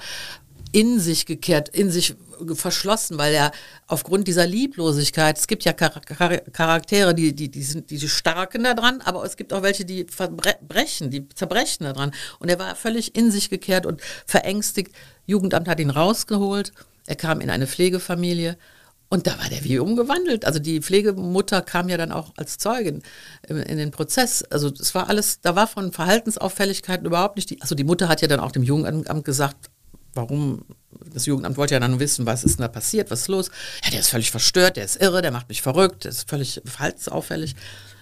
in 0.72 1.00
sich 1.00 1.26
gekehrt, 1.26 1.68
in 1.68 1.90
sich 1.90 2.14
verschlossen, 2.54 3.18
weil 3.18 3.32
er 3.32 3.50
aufgrund 3.86 4.28
dieser 4.28 4.46
Lieblosigkeit, 4.46 5.38
es 5.38 5.46
gibt 5.46 5.64
ja 5.64 5.72
Charaktere, 5.72 7.14
die, 7.14 7.34
die, 7.34 7.50
die 7.50 7.62
sind 7.62 7.90
die 7.90 7.98
starken 8.08 8.64
da 8.64 8.74
dran, 8.74 9.00
aber 9.02 9.24
es 9.24 9.36
gibt 9.36 9.52
auch 9.52 9.62
welche, 9.62 9.84
die 9.84 10.04
verbrechen, 10.04 11.10
die 11.10 11.28
zerbrechen 11.30 11.84
da 11.84 11.92
dran. 11.92 12.12
Und 12.40 12.50
er 12.50 12.58
war 12.58 12.74
völlig 12.76 13.16
in 13.16 13.30
sich 13.30 13.48
gekehrt 13.48 13.86
und 13.86 14.02
verängstigt. 14.26 14.92
Jugendamt 15.24 15.66
hat 15.66 15.80
ihn 15.80 15.90
rausgeholt. 15.90 16.72
Er 17.06 17.16
kam 17.16 17.40
in 17.40 17.50
eine 17.50 17.66
Pflegefamilie 17.66 18.58
Und 19.08 19.26
da 19.26 19.38
war 19.38 19.48
der 19.48 19.62
wie 19.62 19.78
umgewandelt. 19.78 20.44
Also 20.44 20.58
die 20.58 20.80
Pflegemutter 20.80 21.62
kam 21.62 21.88
ja 21.88 21.96
dann 21.96 22.10
auch 22.10 22.32
als 22.36 22.58
Zeugin 22.58 23.02
in, 23.48 23.78
den 23.78 23.92
Prozess. 23.92 24.42
Also 24.42 24.68
es 24.68 24.94
war 24.96 25.08
alles, 25.08 25.40
da 25.40 25.54
war 25.54 25.68
von 25.68 25.92
Verhaltensauffälligkeiten 25.92 27.06
überhaupt 27.06 27.36
nicht 27.36 27.50
die. 27.50 27.62
Also 27.62 27.76
die 27.76 27.84
Mutter 27.84 28.08
hat 28.08 28.20
ja 28.20 28.28
dann 28.28 28.40
auch 28.40 28.50
dem 28.50 28.64
Jugendamt 28.64 29.24
gesagt, 29.24 29.70
warum, 30.14 30.64
das 31.12 31.26
Jugendamt 31.26 31.56
wollte 31.56 31.74
ja 31.74 31.80
dann 31.80 32.00
wissen, 32.00 32.26
was 32.26 32.42
ist 32.42 32.58
denn 32.58 32.64
da 32.64 32.68
passiert, 32.68 33.10
was 33.10 33.22
ist 33.22 33.28
los. 33.28 33.50
Ja, 33.84 33.90
der 33.90 34.00
ist 34.00 34.08
völlig 34.08 34.32
verstört, 34.32 34.76
der 34.76 34.84
ist 34.84 35.00
irre, 35.00 35.22
der 35.22 35.30
macht 35.30 35.48
mich 35.48 35.62
verrückt, 35.62 36.04
der 36.04 36.10
ist 36.10 36.28
völlig 36.28 36.60
verhaltensauffällig. 36.64 37.54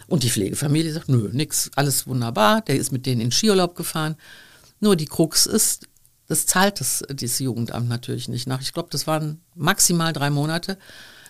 Und 0.07 0.23
die 0.23 0.31
Pflegefamilie 0.31 0.93
sagt, 0.93 1.09
nö, 1.09 1.29
nix, 1.33 1.71
alles 1.77 2.07
wunderbar. 2.07 2.63
Der 2.63 2.77
ist 2.77 2.93
mit 2.93 3.05
denen 3.05 3.21
in 3.21 3.33
Skiurlaub 3.33 3.75
gefahren. 3.75 4.17
Nur 4.81 4.97
die 4.97 5.07
Krux 5.07 5.47
ist, 5.47 5.87
das 6.29 6.47
zahlt 6.47 6.81
das, 6.81 7.05
dieses 7.11 7.39
Jugendamt 7.39 7.89
natürlich 7.89 8.29
nicht 8.29 8.47
nach. 8.47 8.61
Ich 8.61 8.73
glaube, 8.73 8.89
das 8.91 9.07
waren 9.07 9.41
maximal 9.55 10.13
drei 10.13 10.31
Monate. 10.31 10.79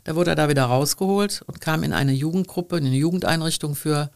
Da 0.05 0.15
wurde 0.15 0.31
er 0.31 0.37
da 0.37 0.49
wieder 0.49 0.65
rausgeholt 0.65 1.43
und 1.47 1.61
kam 1.61 1.83
in 1.83 1.93
eine 1.93 2.13
Jugendgruppe, 2.13 2.77
in 2.77 2.87
eine 2.87 2.97
Jugendeinrichtung 2.97 3.75
für 3.75 4.11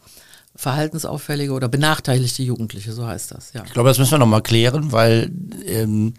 verhaltensauffällige 0.55 1.53
oder 1.53 1.69
benachteiligte 1.69 2.43
Jugendliche, 2.43 2.93
so 2.93 3.07
heißt 3.07 3.33
das. 3.33 3.53
Ja. 3.53 3.63
Ich 3.65 3.73
glaube, 3.73 3.89
das 3.89 3.99
müssen 3.99 4.13
wir 4.13 4.19
nochmal 4.19 4.43
klären, 4.43 4.93
weil 4.93 5.31
ähm, 5.65 6.15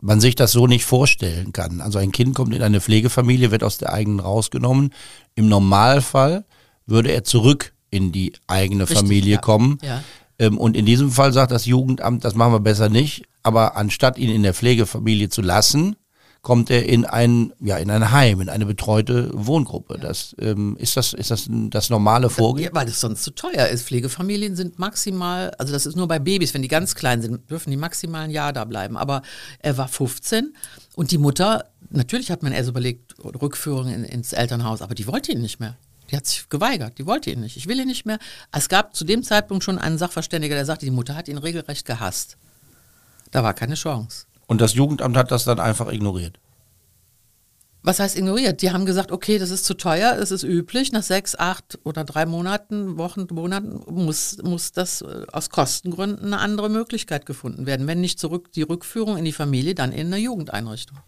man 0.00 0.20
sich 0.20 0.34
das 0.34 0.52
so 0.52 0.66
nicht 0.66 0.84
vorstellen 0.84 1.52
kann. 1.52 1.80
Also 1.80 1.98
ein 1.98 2.12
Kind 2.12 2.34
kommt 2.34 2.54
in 2.54 2.62
eine 2.62 2.80
Pflegefamilie, 2.80 3.50
wird 3.50 3.62
aus 3.62 3.78
der 3.78 3.92
eigenen 3.92 4.20
rausgenommen. 4.20 4.92
Im 5.34 5.48
Normalfall 5.48 6.44
würde 6.86 7.12
er 7.12 7.24
zurück 7.24 7.72
in 7.90 8.12
die 8.12 8.32
eigene 8.46 8.82
Richtig, 8.82 8.98
Familie 8.98 9.34
ja. 9.34 9.40
kommen. 9.40 9.78
Ja. 9.82 10.02
Ähm, 10.38 10.58
und 10.58 10.76
in 10.76 10.86
diesem 10.86 11.10
Fall 11.10 11.32
sagt 11.32 11.52
das 11.52 11.66
Jugendamt, 11.66 12.24
das 12.24 12.34
machen 12.34 12.52
wir 12.52 12.60
besser 12.60 12.88
nicht. 12.88 13.24
Aber 13.42 13.76
anstatt 13.76 14.18
ihn 14.18 14.30
in 14.30 14.42
der 14.42 14.54
Pflegefamilie 14.54 15.28
zu 15.28 15.42
lassen, 15.42 15.96
kommt 16.42 16.70
er 16.70 16.88
in 16.88 17.04
ein, 17.04 17.52
ja, 17.60 17.76
in 17.78 17.88
ein 17.90 18.10
Heim, 18.10 18.40
in 18.40 18.48
eine 18.48 18.66
betreute 18.66 19.30
Wohngruppe. 19.32 19.98
Das, 19.98 20.34
ähm, 20.40 20.76
ist 20.76 20.96
das, 20.96 21.12
ist 21.12 21.30
das 21.30 21.46
das 21.48 21.88
normale 21.88 22.30
Vorgehen? 22.30 22.66
Ja, 22.66 22.74
weil 22.74 22.86
das 22.86 23.00
sonst 23.00 23.22
zu 23.22 23.30
teuer 23.30 23.68
ist. 23.68 23.86
Pflegefamilien 23.86 24.56
sind 24.56 24.78
maximal, 24.78 25.52
also 25.58 25.72
das 25.72 25.86
ist 25.86 25.96
nur 25.96 26.08
bei 26.08 26.18
Babys, 26.18 26.52
wenn 26.52 26.62
die 26.62 26.68
ganz 26.68 26.96
klein 26.96 27.22
sind, 27.22 27.48
dürfen 27.48 27.70
die 27.70 27.76
maximal 27.76 28.22
ein 28.22 28.30
Jahr 28.30 28.52
da 28.52 28.64
bleiben. 28.64 28.96
Aber 28.96 29.22
er 29.60 29.78
war 29.78 29.86
15 29.86 30.52
und 30.96 31.12
die 31.12 31.18
Mutter, 31.18 31.66
natürlich 31.90 32.32
hat 32.32 32.42
man 32.42 32.52
erst 32.52 32.68
überlegt, 32.68 33.14
Rückführung 33.24 33.86
in, 33.88 34.02
ins 34.02 34.32
Elternhaus, 34.32 34.82
aber 34.82 34.96
die 34.96 35.06
wollte 35.06 35.30
ihn 35.30 35.40
nicht 35.40 35.60
mehr. 35.60 35.76
Die 36.10 36.16
hat 36.16 36.26
sich 36.26 36.48
geweigert, 36.48 36.98
die 36.98 37.06
wollte 37.06 37.30
ihn 37.30 37.40
nicht. 37.40 37.56
Ich 37.56 37.68
will 37.68 37.78
ihn 37.78 37.86
nicht 37.86 38.04
mehr. 38.04 38.18
Es 38.50 38.68
gab 38.68 38.96
zu 38.96 39.04
dem 39.04 39.22
Zeitpunkt 39.22 39.62
schon 39.62 39.78
einen 39.78 39.96
Sachverständiger, 39.96 40.56
der 40.56 40.66
sagte, 40.66 40.86
die 40.86 40.90
Mutter 40.90 41.14
hat 41.14 41.28
ihn 41.28 41.38
regelrecht 41.38 41.86
gehasst. 41.86 42.36
Da 43.32 43.42
war 43.42 43.54
keine 43.54 43.74
Chance. 43.74 44.26
Und 44.46 44.60
das 44.60 44.74
Jugendamt 44.74 45.16
hat 45.16 45.32
das 45.32 45.44
dann 45.44 45.58
einfach 45.58 45.90
ignoriert. 45.90 46.38
Was 47.84 47.98
heißt 47.98 48.16
ignoriert? 48.16 48.62
Die 48.62 48.70
haben 48.70 48.86
gesagt, 48.86 49.10
okay, 49.10 49.38
das 49.38 49.50
ist 49.50 49.64
zu 49.64 49.74
teuer, 49.74 50.16
es 50.16 50.30
ist 50.30 50.44
üblich, 50.44 50.92
nach 50.92 51.02
sechs, 51.02 51.34
acht 51.34 51.80
oder 51.82 52.04
drei 52.04 52.26
Monaten, 52.26 52.96
Wochen, 52.96 53.26
Monaten 53.32 53.82
muss, 53.90 54.38
muss 54.42 54.70
das 54.70 55.02
äh, 55.02 55.24
aus 55.32 55.50
Kostengründen 55.50 56.26
eine 56.26 56.38
andere 56.38 56.68
Möglichkeit 56.68 57.26
gefunden 57.26 57.66
werden. 57.66 57.88
Wenn 57.88 58.00
nicht 58.00 58.20
zurück 58.20 58.52
die 58.52 58.62
Rückführung 58.62 59.16
in 59.16 59.24
die 59.24 59.32
Familie, 59.32 59.74
dann 59.74 59.90
in 59.90 60.06
eine 60.08 60.18
Jugendeinrichtung. 60.18 60.98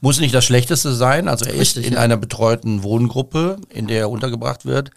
Muss 0.00 0.18
nicht 0.18 0.34
das 0.34 0.46
Schlechteste 0.46 0.94
sein. 0.94 1.28
Also 1.28 1.44
er 1.44 1.58
Richtig, 1.58 1.82
ist 1.82 1.88
in 1.88 1.94
ja. 1.94 2.00
einer 2.00 2.16
betreuten 2.16 2.82
Wohngruppe, 2.82 3.58
in 3.68 3.86
der 3.86 4.00
er 4.00 4.10
untergebracht 4.10 4.64
wird. 4.64 4.90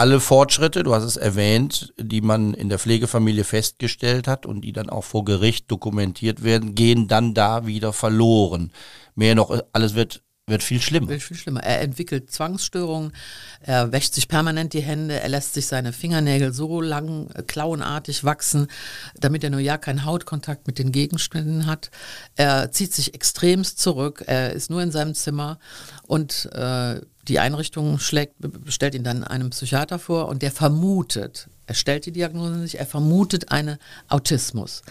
Alle 0.00 0.18
Fortschritte, 0.18 0.82
du 0.82 0.94
hast 0.94 1.04
es 1.04 1.18
erwähnt, 1.18 1.92
die 1.98 2.22
man 2.22 2.54
in 2.54 2.70
der 2.70 2.78
Pflegefamilie 2.78 3.44
festgestellt 3.44 4.28
hat 4.28 4.46
und 4.46 4.62
die 4.62 4.72
dann 4.72 4.88
auch 4.88 5.04
vor 5.04 5.26
Gericht 5.26 5.70
dokumentiert 5.70 6.42
werden, 6.42 6.74
gehen 6.74 7.06
dann 7.06 7.34
da 7.34 7.66
wieder 7.66 7.92
verloren. 7.92 8.72
Mehr 9.14 9.34
noch, 9.34 9.54
alles 9.74 9.94
wird, 9.94 10.22
wird 10.46 10.62
viel 10.62 10.80
schlimmer. 10.80 11.08
Wird 11.08 11.22
viel 11.22 11.36
schlimmer. 11.36 11.62
Er 11.62 11.82
entwickelt 11.82 12.30
Zwangsstörungen, 12.30 13.12
er 13.60 13.92
wäscht 13.92 14.14
sich 14.14 14.26
permanent 14.26 14.72
die 14.72 14.80
Hände, 14.80 15.20
er 15.20 15.28
lässt 15.28 15.52
sich 15.52 15.66
seine 15.66 15.92
Fingernägel 15.92 16.54
so 16.54 16.80
lang 16.80 17.28
äh, 17.34 17.42
klauenartig 17.42 18.24
wachsen, 18.24 18.68
damit 19.16 19.44
er 19.44 19.50
nur 19.50 19.60
ja 19.60 19.76
keinen 19.76 20.06
Hautkontakt 20.06 20.66
mit 20.66 20.78
den 20.78 20.92
Gegenständen 20.92 21.66
hat. 21.66 21.90
Er 22.36 22.72
zieht 22.72 22.94
sich 22.94 23.12
extremst 23.12 23.78
zurück, 23.78 24.24
er 24.26 24.54
ist 24.54 24.70
nur 24.70 24.82
in 24.82 24.92
seinem 24.92 25.14
Zimmer 25.14 25.58
und 26.06 26.48
äh, 26.54 27.02
die 27.28 27.38
Einrichtung 27.38 27.98
schlägt, 27.98 28.34
stellt 28.68 28.94
ihn 28.94 29.04
dann 29.04 29.24
einem 29.24 29.50
Psychiater 29.50 29.98
vor 29.98 30.28
und 30.28 30.42
der 30.42 30.50
vermutet, 30.50 31.48
er 31.66 31.74
stellt 31.74 32.06
die 32.06 32.12
Diagnose 32.12 32.56
nicht, 32.56 32.74
er 32.76 32.86
vermutet 32.86 33.52
einen 33.52 33.78
Autismus. 34.08 34.82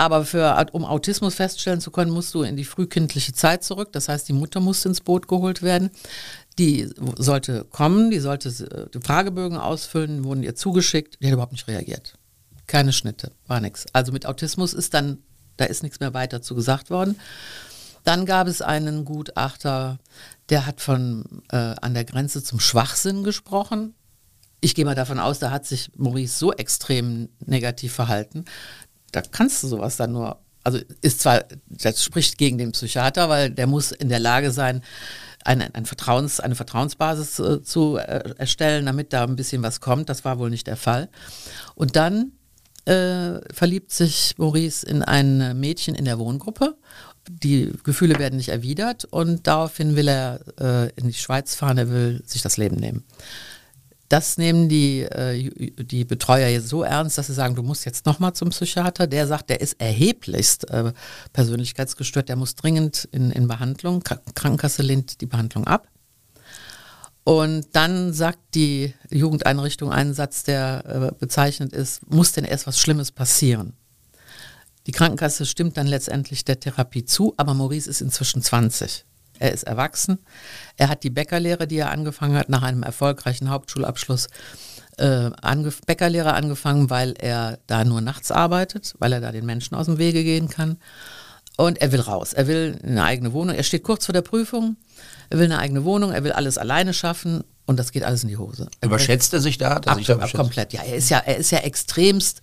Aber 0.00 0.24
für, 0.24 0.66
um 0.72 0.84
Autismus 0.84 1.34
feststellen 1.34 1.80
zu 1.80 1.90
können, 1.90 2.12
musst 2.12 2.32
du 2.32 2.42
in 2.42 2.56
die 2.56 2.64
frühkindliche 2.64 3.32
Zeit 3.32 3.64
zurück. 3.64 3.92
Das 3.92 4.08
heißt, 4.08 4.28
die 4.28 4.32
Mutter 4.32 4.60
musste 4.60 4.88
ins 4.88 5.00
Boot 5.00 5.26
geholt 5.26 5.60
werden. 5.60 5.90
Die 6.56 6.88
sollte 7.16 7.64
kommen, 7.64 8.10
die 8.12 8.20
sollte 8.20 8.48
äh, 8.48 8.88
die 8.94 9.00
Fragebögen 9.00 9.58
ausfüllen, 9.58 10.22
wurden 10.22 10.44
ihr 10.44 10.54
zugeschickt. 10.54 11.18
Die 11.20 11.26
hat 11.26 11.32
überhaupt 11.32 11.52
nicht 11.52 11.66
reagiert. 11.66 12.14
Keine 12.68 12.92
Schnitte, 12.92 13.32
war 13.48 13.60
nichts. 13.60 13.86
Also 13.92 14.12
mit 14.12 14.24
Autismus 14.24 14.72
ist 14.72 14.94
dann, 14.94 15.18
da 15.56 15.64
ist 15.64 15.82
nichts 15.82 15.98
mehr 15.98 16.14
weiter 16.14 16.42
zu 16.42 16.54
gesagt 16.54 16.90
worden. 16.90 17.16
Dann 18.04 18.26
gab 18.26 18.46
es 18.46 18.62
einen 18.62 19.04
Gutachter, 19.04 19.98
der 20.48 20.66
hat 20.66 20.80
von 20.80 21.42
äh, 21.50 21.56
an 21.80 21.94
der 21.94 22.04
Grenze 22.04 22.42
zum 22.42 22.60
Schwachsinn 22.60 23.24
gesprochen. 23.24 23.94
Ich 24.60 24.74
gehe 24.74 24.84
mal 24.84 24.94
davon 24.94 25.18
aus, 25.18 25.38
da 25.38 25.50
hat 25.50 25.66
sich 25.66 25.90
Maurice 25.96 26.38
so 26.38 26.52
extrem 26.52 27.28
negativ 27.44 27.92
verhalten, 27.92 28.44
da 29.12 29.22
kannst 29.22 29.62
du 29.62 29.68
sowas 29.68 29.96
dann 29.96 30.12
nur, 30.12 30.40
also 30.64 30.78
ist 31.00 31.20
zwar, 31.20 31.44
das 31.68 32.02
spricht 32.02 32.38
gegen 32.38 32.58
den 32.58 32.72
Psychiater, 32.72 33.28
weil 33.28 33.50
der 33.50 33.66
muss 33.66 33.92
in 33.92 34.08
der 34.08 34.18
Lage 34.18 34.50
sein, 34.50 34.82
eine, 35.44 35.74
ein 35.74 35.86
Vertrauens, 35.86 36.40
eine 36.40 36.54
Vertrauensbasis 36.54 37.38
äh, 37.38 37.62
zu 37.62 37.96
äh, 37.96 38.34
erstellen, 38.36 38.86
damit 38.86 39.12
da 39.12 39.24
ein 39.24 39.36
bisschen 39.36 39.62
was 39.62 39.80
kommt. 39.80 40.08
Das 40.08 40.24
war 40.24 40.38
wohl 40.38 40.50
nicht 40.50 40.66
der 40.66 40.76
Fall. 40.76 41.08
Und 41.74 41.96
dann 41.96 42.32
äh, 42.84 43.40
verliebt 43.52 43.92
sich 43.92 44.34
Maurice 44.36 44.84
in 44.84 45.02
ein 45.02 45.58
Mädchen 45.58 45.94
in 45.94 46.04
der 46.04 46.18
Wohngruppe. 46.18 46.76
Die 47.28 47.72
Gefühle 47.84 48.18
werden 48.18 48.36
nicht 48.36 48.48
erwidert 48.48 49.04
und 49.04 49.46
daraufhin 49.46 49.96
will 49.96 50.08
er 50.08 50.40
äh, 50.58 50.90
in 50.96 51.08
die 51.08 51.14
Schweiz 51.14 51.54
fahren, 51.54 51.78
er 51.78 51.90
will 51.90 52.22
sich 52.26 52.42
das 52.42 52.56
Leben 52.56 52.76
nehmen. 52.76 53.04
Das 54.08 54.38
nehmen 54.38 54.70
die, 54.70 55.02
äh, 55.02 55.50
die 55.84 56.04
Betreuer 56.04 56.48
jetzt 56.48 56.68
so 56.68 56.82
ernst, 56.82 57.18
dass 57.18 57.26
sie 57.26 57.34
sagen, 57.34 57.54
du 57.54 57.62
musst 57.62 57.84
jetzt 57.84 58.06
nochmal 58.06 58.32
zum 58.32 58.48
Psychiater. 58.48 59.06
Der 59.06 59.26
sagt, 59.26 59.50
der 59.50 59.60
ist 59.60 59.78
erheblichst 59.78 60.70
äh, 60.70 60.92
persönlichkeitsgestört, 61.34 62.30
der 62.30 62.36
muss 62.36 62.54
dringend 62.54 63.06
in, 63.12 63.30
in 63.30 63.46
Behandlung. 63.46 64.00
Kr- 64.02 64.20
Krankenkasse 64.34 64.82
lehnt 64.82 65.20
die 65.20 65.26
Behandlung 65.26 65.66
ab. 65.66 65.88
Und 67.24 67.66
dann 67.72 68.14
sagt 68.14 68.38
die 68.54 68.94
Jugendeinrichtung 69.10 69.92
einen 69.92 70.14
Satz, 70.14 70.44
der 70.44 71.12
äh, 71.12 71.14
bezeichnet 71.18 71.74
ist, 71.74 72.10
muss 72.10 72.32
denn 72.32 72.44
erst 72.44 72.66
was 72.66 72.80
Schlimmes 72.80 73.12
passieren? 73.12 73.74
Die 74.88 74.92
Krankenkasse 74.92 75.44
stimmt 75.44 75.76
dann 75.76 75.86
letztendlich 75.86 76.46
der 76.46 76.58
Therapie 76.58 77.04
zu, 77.04 77.34
aber 77.36 77.52
Maurice 77.52 77.90
ist 77.90 78.00
inzwischen 78.00 78.40
20. 78.40 79.04
Er 79.38 79.52
ist 79.52 79.64
erwachsen. 79.64 80.18
Er 80.78 80.88
hat 80.88 81.04
die 81.04 81.10
Bäckerlehre, 81.10 81.66
die 81.66 81.76
er 81.76 81.90
angefangen 81.90 82.36
hat, 82.36 82.48
nach 82.48 82.62
einem 82.62 82.82
erfolgreichen 82.82 83.50
Hauptschulabschluss, 83.50 84.28
äh, 84.96 85.30
angef 85.42 85.82
Bäckerlehre 85.82 86.32
angefangen, 86.32 86.88
weil 86.88 87.14
er 87.18 87.58
da 87.66 87.84
nur 87.84 88.00
nachts 88.00 88.30
arbeitet, 88.30 88.94
weil 88.98 89.12
er 89.12 89.20
da 89.20 89.30
den 89.30 89.44
Menschen 89.44 89.74
aus 89.74 89.86
dem 89.86 89.98
Wege 89.98 90.24
gehen 90.24 90.48
kann. 90.48 90.78
Und 91.58 91.82
er 91.82 91.92
will 91.92 92.00
raus. 92.00 92.32
Er 92.32 92.46
will 92.46 92.78
eine 92.82 93.04
eigene 93.04 93.34
Wohnung. 93.34 93.54
Er 93.54 93.64
steht 93.64 93.82
kurz 93.82 94.06
vor 94.06 94.14
der 94.14 94.22
Prüfung. 94.22 94.76
Er 95.28 95.38
will 95.38 95.44
eine 95.44 95.58
eigene 95.58 95.84
Wohnung. 95.84 96.12
Er 96.12 96.24
will 96.24 96.32
alles 96.32 96.56
alleine 96.56 96.94
schaffen. 96.94 97.44
Und 97.66 97.78
das 97.78 97.92
geht 97.92 98.04
alles 98.04 98.22
in 98.22 98.30
die 98.30 98.38
Hose. 98.38 98.68
Er 98.80 98.86
Überschätzt 98.86 99.34
er 99.34 99.40
sich 99.40 99.58
da? 99.58 99.80
Da 99.80 99.90
Absolut, 99.90 100.08
überschätzt? 100.08 100.40
komplett, 100.40 100.72
ja. 100.72 100.82
Er 100.82 100.96
ist 100.96 101.10
ja, 101.10 101.18
er 101.18 101.36
ist 101.36 101.50
ja 101.50 101.58
extremst 101.58 102.42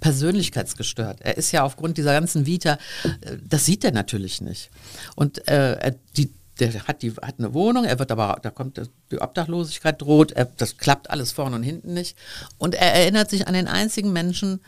persönlichkeitsgestört. 0.00 1.20
Er 1.20 1.36
ist 1.36 1.52
ja 1.52 1.62
aufgrund 1.62 1.98
dieser 1.98 2.12
ganzen 2.12 2.46
Vita, 2.46 2.78
äh, 3.20 3.36
das 3.42 3.64
sieht 3.64 3.84
er 3.84 3.92
natürlich 3.92 4.40
nicht. 4.40 4.70
Und 5.14 5.46
äh, 5.48 5.74
er, 5.74 5.94
die, 6.16 6.30
der 6.60 6.86
hat, 6.86 7.02
die, 7.02 7.12
hat 7.12 7.38
eine 7.38 7.54
Wohnung, 7.54 7.84
er 7.84 7.98
wird 7.98 8.10
aber, 8.10 8.38
da 8.42 8.50
kommt 8.50 8.80
die 9.10 9.20
Obdachlosigkeit 9.20 10.00
droht, 10.00 10.32
er, 10.32 10.46
das 10.46 10.78
klappt 10.78 11.10
alles 11.10 11.32
vorne 11.32 11.56
und 11.56 11.62
hinten 11.62 11.94
nicht. 11.94 12.16
Und 12.58 12.74
er 12.74 12.94
erinnert 12.94 13.30
sich 13.30 13.46
an 13.46 13.54
den 13.54 13.68
einzigen 13.68 14.12
Menschen, 14.12 14.60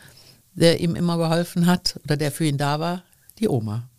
der 0.53 0.79
ihm 0.79 0.95
immer 0.95 1.17
geholfen 1.17 1.65
hat 1.65 1.99
oder 2.03 2.17
der 2.17 2.31
für 2.31 2.45
ihn 2.45 2.57
da 2.57 2.79
war, 2.79 3.03
die 3.39 3.49
Oma. 3.49 3.89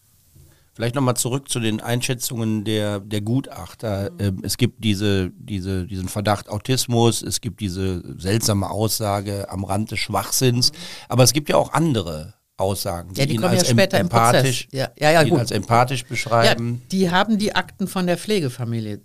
Vielleicht 0.81 0.95
nochmal 0.95 1.17
zurück 1.17 1.51
zu 1.51 1.61
den 1.61 1.83
Einschätzungen 1.83 2.65
der, 2.65 3.01
der 3.01 3.21
Gutachter. 3.21 4.11
Ähm, 4.19 4.41
es 4.43 4.57
gibt 4.57 4.83
diese, 4.83 5.31
diese, 5.37 5.87
diesen 5.87 6.09
Verdacht 6.09 6.49
Autismus, 6.49 7.21
es 7.21 7.43
gibt 7.43 7.61
diese 7.61 8.03
seltsame 8.19 8.71
Aussage 8.71 9.51
am 9.51 9.65
Rand 9.65 9.91
des 9.91 9.99
Schwachsinns, 9.99 10.73
aber 11.11 11.23
es 11.23 11.35
gibt 11.35 11.51
ja 11.51 11.57
auch 11.57 11.75
andere 11.75 12.33
Aussagen, 12.57 13.13
Ja, 13.15 13.27
die 13.27 13.35
ihn 13.35 13.43
ja 13.43 13.49
als 13.49 13.69
später 13.69 14.01
im 14.01 14.09
Prozess. 14.09 14.29
empathisch, 14.37 14.69
Ja, 14.73 14.89
ja, 14.99 15.11
ja, 15.11 15.23
die 15.23 15.29
ihn 15.29 15.33
gut. 15.33 15.41
als 15.41 15.51
empathisch 15.51 16.01
Ja, 16.01 16.09
beschreiben. 16.09 16.81
die 16.91 17.11
haben 17.11 17.37
die 17.37 17.55
Akten 17.55 17.87
von 17.87 18.07
der 18.07 18.17
Pflegefamilie 18.17 19.03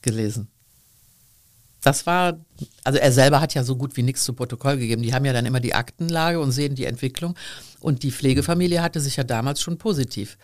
gelesen. 0.00 0.48
Das 1.82 2.06
war, 2.06 2.38
also 2.84 2.98
er 2.98 3.12
selber 3.12 3.42
hat 3.42 3.52
ja 3.52 3.64
so 3.64 3.76
gut 3.76 3.98
wie 3.98 4.02
nichts 4.02 4.24
zu 4.24 4.32
Protokoll 4.32 4.78
gegeben. 4.78 5.02
Die 5.02 5.12
haben 5.12 5.26
ja 5.26 5.34
dann 5.34 5.44
immer 5.44 5.60
die 5.60 5.74
Aktenlage 5.74 6.40
und 6.40 6.52
sehen 6.52 6.74
die 6.74 6.86
Entwicklung. 6.86 7.34
Und 7.80 8.02
die 8.02 8.10
Pflegefamilie 8.10 8.82
hatte 8.82 9.00
sich 9.00 9.16
ja 9.16 9.24
damals 9.24 9.60
schon 9.60 9.78
positiv 9.78 10.36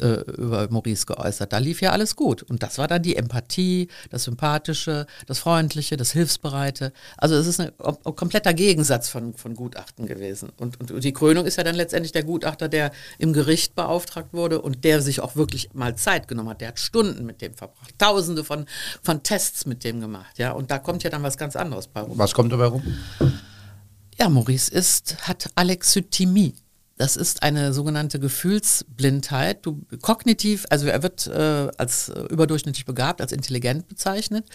äh, 0.00 0.20
über 0.32 0.68
Maurice 0.70 1.06
geäußert. 1.06 1.52
Da 1.52 1.58
lief 1.58 1.80
ja 1.80 1.92
alles 1.92 2.14
gut. 2.14 2.42
Und 2.42 2.62
das 2.62 2.78
war 2.78 2.88
dann 2.88 3.02
die 3.02 3.16
Empathie, 3.16 3.88
das 4.10 4.24
Sympathische, 4.24 5.06
das 5.26 5.38
Freundliche, 5.38 5.96
das 5.96 6.12
Hilfsbereite. 6.12 6.92
Also 7.16 7.36
es 7.36 7.46
ist 7.46 7.60
ein, 7.60 7.72
ein 7.78 8.16
kompletter 8.16 8.52
Gegensatz 8.52 9.08
von, 9.08 9.32
von 9.34 9.54
Gutachten 9.54 10.06
gewesen. 10.06 10.50
Und, 10.58 10.78
und 10.80 11.02
die 11.02 11.12
Krönung 11.12 11.46
ist 11.46 11.56
ja 11.56 11.64
dann 11.64 11.74
letztendlich 11.74 12.12
der 12.12 12.24
Gutachter, 12.24 12.68
der 12.68 12.92
im 13.18 13.32
Gericht 13.32 13.74
beauftragt 13.74 14.32
wurde 14.32 14.60
und 14.60 14.84
der 14.84 15.00
sich 15.00 15.20
auch 15.20 15.36
wirklich 15.36 15.70
mal 15.72 15.96
Zeit 15.96 16.28
genommen 16.28 16.50
hat. 16.50 16.60
Der 16.60 16.68
hat 16.68 16.78
Stunden 16.78 17.24
mit 17.24 17.40
dem 17.40 17.54
verbracht, 17.54 17.98
tausende 17.98 18.44
von, 18.44 18.66
von 19.02 19.22
Tests 19.22 19.64
mit 19.64 19.84
dem 19.84 20.00
gemacht. 20.00 20.38
Ja? 20.38 20.52
Und 20.52 20.70
da 20.70 20.78
kommt 20.78 21.02
ja 21.02 21.10
dann 21.10 21.22
was 21.22 21.38
ganz 21.38 21.56
anderes 21.56 21.86
bei 21.86 22.00
rum. 22.00 22.18
Was 22.18 22.34
kommt 22.34 22.52
dabei 22.52 22.66
rum? 22.66 22.82
Ja, 24.18 24.28
Maurice 24.28 24.70
ist, 24.70 25.16
hat 25.26 25.48
Alexithymie. 25.54 26.54
Das 26.96 27.16
ist 27.16 27.42
eine 27.42 27.72
sogenannte 27.72 28.20
Gefühlsblindheit. 28.20 29.66
Du, 29.66 29.84
kognitiv, 30.00 30.64
also 30.70 30.86
er 30.86 31.02
wird 31.02 31.26
äh, 31.26 31.68
als 31.76 32.08
äh, 32.08 32.20
überdurchschnittlich 32.30 32.84
begabt, 32.84 33.20
als 33.20 33.32
intelligent 33.32 33.88
bezeichnet. 33.88 34.46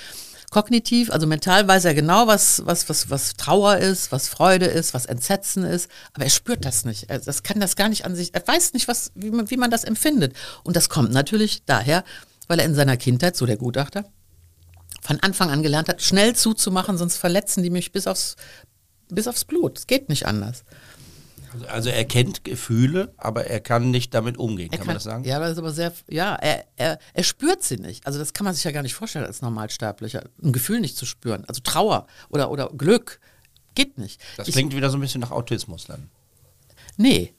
Kognitiv, 0.50 1.12
also 1.12 1.28
mental 1.28 1.68
weiß 1.68 1.84
er 1.86 1.94
genau, 1.94 2.28
was, 2.28 2.66
was, 2.66 2.88
was, 2.88 3.10
was 3.10 3.34
Trauer 3.36 3.78
ist, 3.78 4.12
was 4.14 4.30
Freude 4.30 4.66
ist, 4.66 4.94
was 4.94 5.06
Entsetzen 5.06 5.64
ist, 5.64 5.92
aber 6.14 6.24
er 6.24 6.32
spürt 6.32 6.64
das 6.64 6.86
nicht. 6.86 7.10
Er 7.10 7.20
das 7.20 7.44
kann 7.44 7.60
das 7.60 7.76
gar 7.76 7.90
nicht 7.90 8.06
an 8.06 8.16
sich, 8.16 8.34
er 8.34 8.48
weiß 8.48 8.74
nicht, 8.74 8.88
was, 8.88 9.12
wie, 9.16 9.32
man, 9.32 9.50
wie 9.52 9.58
man 9.58 9.70
das 9.70 9.84
empfindet. 9.84 10.34
Und 10.64 10.76
das 10.76 10.90
kommt 10.90 11.12
natürlich 11.12 11.64
daher, 11.66 12.04
weil 12.48 12.60
er 12.60 12.66
in 12.66 12.74
seiner 12.74 12.98
Kindheit, 12.98 13.36
so 13.36 13.46
der 13.46 13.58
Gutachter, 13.58 14.06
von 15.02 15.20
Anfang 15.20 15.50
an 15.50 15.62
gelernt 15.62 15.90
hat, 15.90 16.02
schnell 16.02 16.36
zuzumachen, 16.36 16.98
sonst 16.98 17.18
verletzen 17.18 17.64
die 17.64 17.70
mich 17.70 17.92
bis 17.92 18.08
aufs, 18.08 18.36
bis 19.10 19.28
aufs 19.28 19.46
Blut. 19.46 19.78
Es 19.78 19.88
geht 19.88 20.10
nicht 20.10 20.26
anders. 20.26 20.64
Also 21.68 21.90
er 21.90 22.06
kennt 22.06 22.44
Gefühle, 22.44 23.14
aber 23.18 23.46
er 23.46 23.60
kann 23.60 23.92
nicht 23.92 24.14
damit 24.14 24.38
umgehen, 24.38 24.70
kann, 24.70 24.80
kann, 24.80 24.88
man 24.88 24.96
das 24.96 25.04
sagen? 25.04 25.24
Ja, 25.24 25.40
das 25.40 25.52
ist 25.52 25.58
aber 25.58 25.72
sehr, 25.72 25.94
ja, 26.08 26.36
er, 26.36 26.66
er, 26.76 27.00
er 27.14 27.24
spürt 27.24 27.64
sie 27.64 27.78
nicht. 27.78 28.06
Also 28.06 28.20
das 28.20 28.34
kann 28.34 28.46
man 28.46 28.54
sich 28.54 28.64
ja 28.64 28.72
gar 28.72 28.84
nicht 28.84 28.94
vorstellen 28.94 29.26
als 29.26 29.42
Normalsterblicher, 29.42 30.24
ein 30.44 30.54
Gefühl 30.54 30.80
nicht 30.80 30.96
zu 30.96 31.06
spüren. 31.06 31.46
Also 31.46 31.62
Trauer 31.62 32.08
oder, 32.30 32.52
oder 32.52 32.70
Glück 32.70 33.20
geht 33.76 33.98
nicht. 33.98 34.22
Das 34.38 34.48
klingt 34.48 34.74
ich, 34.74 34.78
wieder 34.78 34.90
so 34.90 34.98
ein 34.98 35.02
bisschen 35.02 35.22
nach 35.22 35.32
Autismus 35.32 35.86
dann. 35.86 36.10
Nee, 36.98 37.34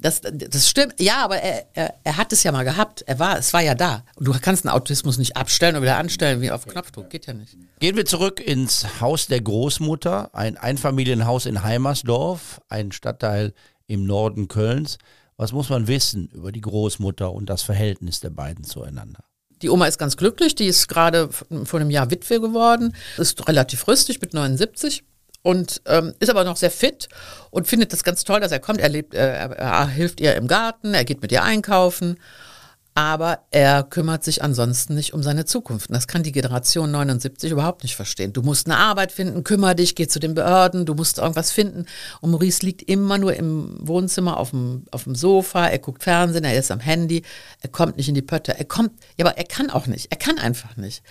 das, 0.00 0.22
das 0.22 0.68
stimmt, 0.68 0.94
ja, 0.98 1.24
aber 1.24 1.36
er, 1.36 1.66
er, 1.74 1.94
er, 2.04 2.16
hat 2.16 2.32
es 2.32 2.42
ja 2.42 2.52
mal 2.52 2.64
gehabt. 2.64 3.02
Er 3.02 3.18
war, 3.18 3.38
es 3.38 3.52
war 3.52 3.60
ja 3.60 3.74
da. 3.74 4.04
Und 4.16 4.26
du 4.26 4.32
kannst 4.40 4.64
einen 4.64 4.74
Autismus 4.74 5.18
nicht 5.18 5.36
abstellen 5.36 5.76
und 5.76 5.82
wieder 5.82 5.96
anstellen 5.96 6.40
wie 6.40 6.50
auf 6.50 6.66
Knopfdruck. 6.66 7.10
Geht 7.10 7.26
ja 7.26 7.34
nicht. 7.34 7.56
Gehen 7.80 7.96
wir 7.96 8.06
zurück 8.06 8.40
ins 8.40 9.00
Haus 9.00 9.26
der 9.26 9.40
Großmutter, 9.40 10.34
ein 10.34 10.56
Einfamilienhaus 10.56 11.46
in 11.46 11.62
Heimersdorf, 11.62 12.60
ein 12.68 12.92
Stadtteil 12.92 13.52
im 13.86 14.06
Norden 14.06 14.48
Kölns. 14.48 14.98
Was 15.36 15.52
muss 15.52 15.68
man 15.68 15.86
wissen 15.86 16.28
über 16.28 16.52
die 16.52 16.60
Großmutter 16.60 17.32
und 17.32 17.50
das 17.50 17.62
Verhältnis 17.62 18.20
der 18.20 18.30
beiden 18.30 18.64
zueinander? 18.64 19.24
Die 19.62 19.68
Oma 19.68 19.86
ist 19.86 19.98
ganz 19.98 20.16
glücklich, 20.16 20.54
die 20.54 20.66
ist 20.66 20.88
gerade 20.88 21.28
vor 21.30 21.80
einem 21.80 21.90
Jahr 21.90 22.10
Witwe 22.10 22.40
geworden, 22.40 22.94
ist 23.18 23.46
relativ 23.46 23.86
rüstig 23.86 24.20
mit 24.20 24.32
79 24.32 25.04
und 25.42 25.82
ähm, 25.86 26.14
ist 26.20 26.30
aber 26.30 26.44
noch 26.44 26.56
sehr 26.56 26.70
fit 26.70 27.08
und 27.50 27.66
findet 27.66 27.92
das 27.92 28.04
ganz 28.04 28.24
toll, 28.24 28.40
dass 28.40 28.52
er 28.52 28.60
kommt. 28.60 28.80
Er, 28.80 28.88
lebt, 28.88 29.14
äh, 29.14 29.48
er, 29.48 29.88
hilft 29.88 30.20
ihr 30.20 30.34
im 30.36 30.48
Garten, 30.48 30.94
er 30.94 31.04
geht 31.04 31.22
mit 31.22 31.32
ihr 31.32 31.42
einkaufen 31.42 32.18
aber 32.94 33.46
er 33.50 33.84
kümmert 33.84 34.24
sich 34.24 34.42
ansonsten 34.42 34.94
nicht 34.94 35.14
um 35.14 35.22
seine 35.22 35.44
Zukunft. 35.44 35.88
Und 35.88 35.94
das 35.94 36.08
kann 36.08 36.22
die 36.24 36.32
Generation 36.32 36.90
79 36.90 37.52
überhaupt 37.52 37.84
nicht 37.84 37.94
verstehen. 37.94 38.32
Du 38.32 38.42
musst 38.42 38.66
eine 38.66 38.78
Arbeit 38.78 39.12
finden, 39.12 39.44
kümmere 39.44 39.76
dich, 39.76 39.94
geh 39.94 40.08
zu 40.08 40.18
den 40.18 40.34
Behörden, 40.34 40.86
du 40.86 40.94
musst 40.94 41.18
irgendwas 41.18 41.52
finden. 41.52 41.86
Und 42.20 42.32
Maurice 42.32 42.66
liegt 42.66 42.82
immer 42.82 43.16
nur 43.16 43.34
im 43.34 43.76
Wohnzimmer 43.80 44.36
auf 44.36 44.50
dem, 44.50 44.84
auf 44.90 45.04
dem 45.04 45.14
Sofa, 45.14 45.68
er 45.68 45.78
guckt 45.78 46.02
Fernsehen, 46.02 46.44
er 46.44 46.58
ist 46.58 46.72
am 46.72 46.80
Handy, 46.80 47.22
er 47.60 47.70
kommt 47.70 47.96
nicht 47.96 48.08
in 48.08 48.14
die 48.14 48.22
Pötte, 48.22 48.58
er 48.58 48.64
kommt, 48.64 48.92
ja, 49.16 49.24
aber 49.24 49.38
er 49.38 49.44
kann 49.44 49.70
auch 49.70 49.86
nicht, 49.86 50.10
er 50.10 50.18
kann 50.18 50.38
einfach 50.38 50.76
nicht. 50.76 51.02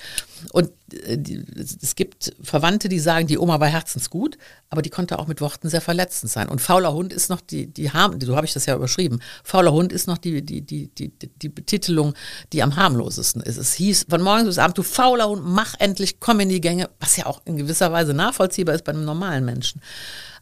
Und 0.52 0.70
die, 0.90 1.44
es 1.82 1.96
gibt 1.96 2.34
Verwandte, 2.42 2.90
die 2.90 3.00
sagen, 3.00 3.28
die 3.28 3.38
Oma 3.38 3.60
war 3.60 3.68
herzensgut, 3.68 4.38
aber 4.70 4.82
die 4.82 4.90
konnte 4.90 5.20
auch 5.20 5.28
mit 5.28 5.42
Worten 5.42 5.70
sehr 5.70 5.82
verletzend 5.82 6.32
sein. 6.32 6.50
Und 6.50 6.60
fauler 6.60 6.94
Hund 6.94 7.14
ist 7.14 7.30
noch 7.30 7.42
die, 7.42 7.68
die, 7.68 7.90
die 7.90 8.26
so 8.26 8.36
habe 8.36 8.46
ich 8.46 8.54
das 8.54 8.66
ja 8.66 8.76
überschrieben, 8.76 9.22
fauler 9.44 9.72
Hund 9.72 9.94
ist 9.94 10.08
noch 10.08 10.18
die, 10.18 10.42
die, 10.44 10.62
die, 10.62 10.88
die, 10.88 11.12
die 11.12 11.50
Betitelung, 11.50 12.14
die 12.54 12.64
am 12.64 12.76
harmlosesten 12.76 13.42
ist. 13.42 13.58
Es 13.58 13.74
hieß 13.74 14.08
von 14.10 14.22
morgens 14.22 14.46
bis 14.46 14.58
abends, 14.58 14.76
du 14.76 14.84
fauler 14.84 15.30
Hund, 15.30 15.44
mach 15.46 15.76
endlich, 15.80 16.20
komm 16.20 16.40
in 16.40 16.50
die 16.50 16.62
Gänge, 16.62 16.90
was 17.00 17.18
ja 17.18 17.26
auch 17.26 17.42
in 17.46 17.58
gewisser 17.58 17.92
Weise 17.92 18.14
nachvollziehbar 18.14 18.76
ist 18.76 18.84
bei 18.84 18.92
einem 18.92 19.06
normalen 19.06 19.46
Menschen. 19.46 19.82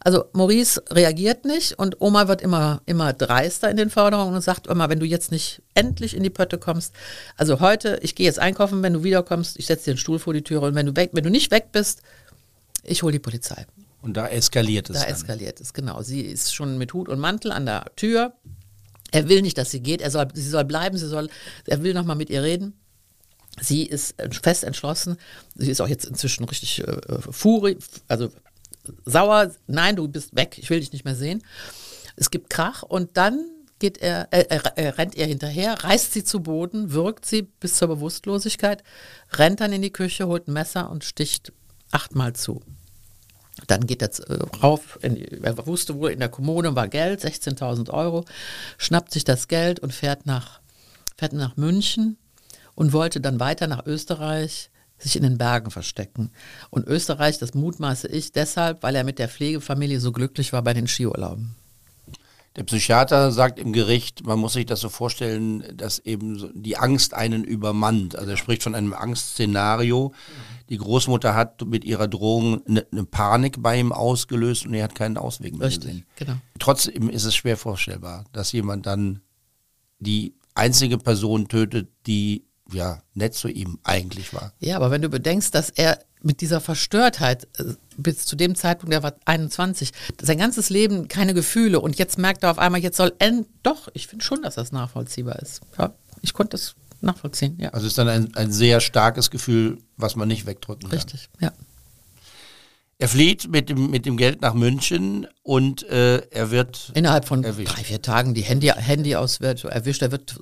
Also 0.00 0.26
Maurice 0.32 0.82
reagiert 0.90 1.44
nicht 1.44 1.78
und 1.78 2.00
Oma 2.00 2.28
wird 2.28 2.40
immer, 2.40 2.82
immer 2.86 3.12
dreister 3.12 3.70
in 3.70 3.76
den 3.76 3.90
Forderungen 3.90 4.34
und 4.34 4.42
sagt 4.42 4.66
immer, 4.66 4.88
wenn 4.88 5.00
du 5.00 5.06
jetzt 5.06 5.32
nicht 5.32 5.62
endlich 5.74 6.14
in 6.14 6.22
die 6.22 6.30
Pötte 6.30 6.58
kommst, 6.58 6.94
also 7.36 7.60
heute, 7.60 7.98
ich 8.02 8.14
gehe 8.14 8.26
jetzt 8.26 8.38
einkaufen, 8.38 8.82
wenn 8.82 8.92
du 8.92 9.02
wiederkommst, 9.02 9.58
ich 9.58 9.66
setze 9.66 9.86
dir 9.86 9.90
einen 9.92 9.98
Stuhl 9.98 10.18
vor 10.18 10.34
die 10.34 10.42
Türe 10.42 10.66
und 10.66 10.74
wenn 10.74 10.86
du 10.86 10.96
weg, 10.96 11.10
wenn 11.12 11.24
du 11.24 11.30
nicht 11.30 11.50
weg 11.50 11.68
bist, 11.72 12.02
ich 12.84 13.02
hole 13.02 13.12
die 13.12 13.18
Polizei. 13.18 13.66
Und 14.00 14.16
da 14.16 14.28
eskaliert 14.28 14.90
es. 14.90 14.96
Da 14.96 15.02
dann. 15.02 15.12
eskaliert 15.12 15.60
es, 15.60 15.72
genau. 15.72 16.02
Sie 16.02 16.20
ist 16.20 16.54
schon 16.54 16.78
mit 16.78 16.94
Hut 16.94 17.08
und 17.08 17.18
Mantel 17.18 17.50
an 17.50 17.66
der 17.66 17.86
Tür. 17.96 18.32
Er 19.10 19.28
will 19.28 19.42
nicht, 19.42 19.58
dass 19.58 19.70
sie 19.70 19.80
geht. 19.80 20.00
Er 20.00 20.10
soll, 20.10 20.28
sie 20.32 20.48
soll 20.48 20.64
bleiben. 20.64 20.96
Sie 20.96 21.08
soll, 21.08 21.28
er 21.66 21.82
will 21.82 21.94
noch 21.94 22.04
mal 22.04 22.14
mit 22.14 22.30
ihr 22.30 22.42
reden. 22.42 22.74
Sie 23.60 23.84
ist 23.84 24.14
fest 24.42 24.64
entschlossen. 24.64 25.16
Sie 25.56 25.70
ist 25.70 25.80
auch 25.80 25.88
jetzt 25.88 26.04
inzwischen 26.04 26.44
richtig 26.44 26.86
äh, 26.86 27.20
furi, 27.30 27.76
also 28.06 28.30
sauer. 29.04 29.52
Nein, 29.66 29.96
du 29.96 30.08
bist 30.08 30.36
weg. 30.36 30.58
Ich 30.58 30.70
will 30.70 30.80
dich 30.80 30.92
nicht 30.92 31.04
mehr 31.04 31.16
sehen. 31.16 31.42
Es 32.16 32.30
gibt 32.30 32.50
Krach 32.50 32.82
und 32.82 33.16
dann 33.16 33.44
geht 33.78 33.98
er, 33.98 34.28
äh, 34.32 34.46
er, 34.48 34.76
er 34.76 34.98
rennt 34.98 35.14
ihr 35.14 35.26
hinterher, 35.26 35.84
reißt 35.84 36.12
sie 36.12 36.24
zu 36.24 36.40
Boden, 36.40 36.92
wirkt 36.92 37.26
sie 37.26 37.42
bis 37.42 37.74
zur 37.74 37.88
Bewusstlosigkeit, 37.88 38.82
rennt 39.32 39.60
dann 39.60 39.72
in 39.72 39.82
die 39.82 39.92
Küche, 39.92 40.26
holt 40.26 40.48
ein 40.48 40.52
Messer 40.52 40.90
und 40.90 41.04
sticht 41.04 41.52
achtmal 41.90 42.32
zu. 42.32 42.60
Dann 43.66 43.86
geht 43.86 44.02
er 44.02 44.10
äh, 44.30 44.42
rauf, 44.62 44.98
in, 45.02 45.16
er 45.42 45.66
wusste 45.66 45.94
wohl, 45.96 46.10
in 46.10 46.20
der 46.20 46.28
Kommune 46.28 46.74
war 46.74 46.88
Geld, 46.88 47.24
16.000 47.24 47.90
Euro, 47.90 48.24
schnappt 48.78 49.12
sich 49.12 49.24
das 49.24 49.48
Geld 49.48 49.80
und 49.80 49.92
fährt 49.92 50.26
nach, 50.26 50.60
fährt 51.16 51.32
nach 51.32 51.56
München 51.56 52.18
und 52.74 52.92
wollte 52.92 53.20
dann 53.20 53.40
weiter 53.40 53.66
nach 53.66 53.86
Österreich 53.86 54.70
sich 54.98 55.16
in 55.16 55.22
den 55.22 55.38
Bergen 55.38 55.70
verstecken. 55.70 56.30
Und 56.70 56.86
Österreich, 56.86 57.38
das 57.38 57.54
mutmaße 57.54 58.08
ich 58.08 58.32
deshalb, 58.32 58.82
weil 58.82 58.96
er 58.96 59.04
mit 59.04 59.18
der 59.18 59.28
Pflegefamilie 59.28 60.00
so 60.00 60.12
glücklich 60.12 60.52
war 60.52 60.62
bei 60.62 60.74
den 60.74 60.88
Skiurlauben. 60.88 61.54
Der 62.56 62.64
Psychiater 62.64 63.30
sagt 63.30 63.60
im 63.60 63.72
Gericht, 63.72 64.26
man 64.26 64.40
muss 64.40 64.54
sich 64.54 64.66
das 64.66 64.80
so 64.80 64.88
vorstellen, 64.88 65.62
dass 65.76 66.00
eben 66.00 66.50
die 66.60 66.76
Angst 66.76 67.14
einen 67.14 67.44
übermannt. 67.44 68.16
Also 68.16 68.32
er 68.32 68.36
spricht 68.36 68.64
von 68.64 68.74
einem 68.74 68.94
Angstszenario. 68.94 70.12
Die 70.68 70.78
Großmutter 70.78 71.36
hat 71.36 71.64
mit 71.64 71.84
ihrer 71.84 72.08
Drohung 72.08 72.66
eine, 72.66 72.84
eine 72.90 73.04
Panik 73.04 73.62
bei 73.62 73.78
ihm 73.78 73.92
ausgelöst 73.92 74.66
und 74.66 74.74
er 74.74 74.82
hat 74.82 74.96
keinen 74.96 75.18
Ausweg 75.18 75.56
mehr 75.56 75.68
Richtig, 75.68 75.84
gesehen. 75.84 76.06
Genau. 76.16 76.34
Trotzdem 76.58 77.08
ist 77.08 77.24
es 77.24 77.36
schwer 77.36 77.56
vorstellbar, 77.56 78.24
dass 78.32 78.50
jemand 78.50 78.86
dann 78.86 79.20
die 80.00 80.34
einzige 80.54 80.98
Person 80.98 81.46
tötet, 81.46 81.88
die 82.08 82.47
ja 82.72 83.02
nett 83.14 83.34
zu 83.34 83.48
ihm 83.48 83.78
eigentlich 83.82 84.32
war. 84.34 84.52
Ja, 84.58 84.76
aber 84.76 84.90
wenn 84.90 85.02
du 85.02 85.08
bedenkst, 85.08 85.54
dass 85.54 85.70
er 85.70 85.98
mit 86.22 86.40
dieser 86.40 86.60
Verstörtheit 86.60 87.48
äh, 87.58 87.74
bis 87.96 88.24
zu 88.26 88.36
dem 88.36 88.54
Zeitpunkt, 88.54 88.92
er 88.92 89.02
war 89.02 89.14
21, 89.24 89.92
sein 90.20 90.38
ganzes 90.38 90.70
Leben 90.70 91.08
keine 91.08 91.34
Gefühle 91.34 91.80
und 91.80 91.98
jetzt 91.98 92.18
merkt 92.18 92.42
er 92.42 92.50
auf 92.50 92.58
einmal, 92.58 92.80
jetzt 92.80 92.96
soll 92.96 93.12
end 93.18 93.46
doch, 93.62 93.88
ich 93.94 94.06
finde 94.06 94.24
schon, 94.24 94.42
dass 94.42 94.56
das 94.56 94.72
nachvollziehbar 94.72 95.38
ist. 95.40 95.60
Ja, 95.78 95.94
ich 96.22 96.32
konnte 96.32 96.52
das 96.52 96.74
nachvollziehen, 97.00 97.56
ja. 97.58 97.70
Also 97.70 97.86
es 97.86 97.92
ist 97.92 97.98
dann 97.98 98.08
ein, 98.08 98.34
ein 98.34 98.52
sehr 98.52 98.80
starkes 98.80 99.30
Gefühl, 99.30 99.78
was 99.96 100.16
man 100.16 100.28
nicht 100.28 100.46
wegdrücken 100.46 100.88
kann. 100.88 100.98
Richtig, 100.98 101.28
ja. 101.40 101.52
Er 103.00 103.08
flieht 103.08 103.48
mit 103.48 103.68
dem, 103.68 103.90
mit 103.90 104.06
dem 104.06 104.16
Geld 104.16 104.42
nach 104.42 104.54
München 104.54 105.28
und 105.44 105.88
äh, 105.88 106.18
er 106.30 106.50
wird. 106.50 106.90
Innerhalb 106.94 107.26
von 107.26 107.44
erwischt. 107.44 107.76
drei, 107.76 107.84
vier 107.84 108.02
Tagen 108.02 108.34
die 108.34 108.42
Handy, 108.42 108.66
Handy 108.68 109.14
aus 109.14 109.40
wird 109.40 109.64
erwischt. 109.64 110.02
Er 110.02 110.10
wird, 110.10 110.36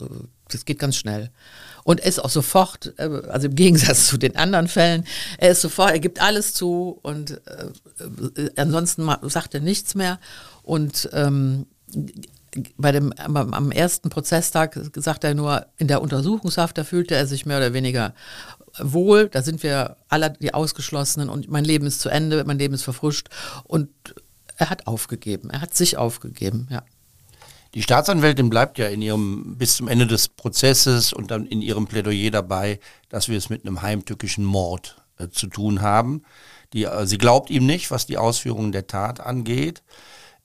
das 0.48 0.64
geht 0.64 0.78
ganz 0.78 0.96
schnell 0.96 1.30
und 1.86 2.00
ist 2.00 2.18
auch 2.18 2.30
sofort, 2.30 2.94
äh, 2.98 3.04
also 3.28 3.46
im 3.46 3.54
Gegensatz 3.54 4.08
zu 4.08 4.16
den 4.16 4.36
anderen 4.36 4.68
Fällen, 4.68 5.04
er 5.38 5.50
ist 5.52 5.60
sofort, 5.60 5.92
er 5.92 6.00
gibt 6.00 6.20
alles 6.20 6.52
zu 6.52 6.98
und 7.02 7.40
äh, 7.46 8.50
ansonsten 8.56 9.08
sagt 9.22 9.54
er 9.54 9.60
nichts 9.60 9.94
mehr 9.94 10.18
und 10.62 11.08
ähm, 11.12 11.66
bei 12.76 12.90
dem, 12.90 13.12
am, 13.12 13.36
am 13.36 13.70
ersten 13.70 14.10
Prozesstag 14.10 14.78
sagt 14.94 15.24
er 15.24 15.34
nur, 15.34 15.66
in 15.76 15.88
der 15.88 16.02
Untersuchungshaft, 16.02 16.76
da 16.78 16.84
fühlte 16.84 17.14
er 17.14 17.26
sich 17.26 17.46
mehr 17.46 17.58
oder 17.58 17.72
weniger 17.72 18.14
wohl, 18.78 19.28
da 19.28 19.42
sind 19.42 19.62
wir 19.62 19.96
alle 20.08 20.30
die 20.30 20.54
Ausgeschlossenen 20.54 21.28
und 21.28 21.50
mein 21.50 21.64
Leben 21.64 21.86
ist 21.86 22.00
zu 22.00 22.08
Ende, 22.08 22.44
mein 22.44 22.58
Leben 22.58 22.74
ist 22.74 22.82
verfrischt 22.82 23.28
und 23.64 23.88
er 24.56 24.70
hat 24.70 24.86
aufgegeben, 24.86 25.50
er 25.50 25.60
hat 25.60 25.74
sich 25.74 25.96
aufgegeben, 25.96 26.68
ja. 26.70 26.82
Die 27.74 27.82
Staatsanwältin 27.82 28.48
bleibt 28.48 28.78
ja 28.78 28.86
in 28.86 29.02
ihrem, 29.02 29.56
bis 29.58 29.76
zum 29.76 29.88
Ende 29.88 30.06
des 30.06 30.28
Prozesses 30.28 31.12
und 31.12 31.30
dann 31.30 31.44
in 31.46 31.60
ihrem 31.60 31.86
Plädoyer 31.86 32.30
dabei, 32.30 32.80
dass 33.10 33.28
wir 33.28 33.36
es 33.36 33.50
mit 33.50 33.66
einem 33.66 33.82
heimtückischen 33.82 34.46
Mord 34.46 34.96
äh, 35.18 35.28
zu 35.28 35.46
tun 35.46 35.82
haben. 35.82 36.22
Die, 36.72 36.84
äh, 36.84 37.06
sie 37.06 37.18
glaubt 37.18 37.50
ihm 37.50 37.66
nicht, 37.66 37.90
was 37.90 38.06
die 38.06 38.16
Ausführungen 38.16 38.72
der 38.72 38.86
Tat 38.86 39.20
angeht. 39.20 39.82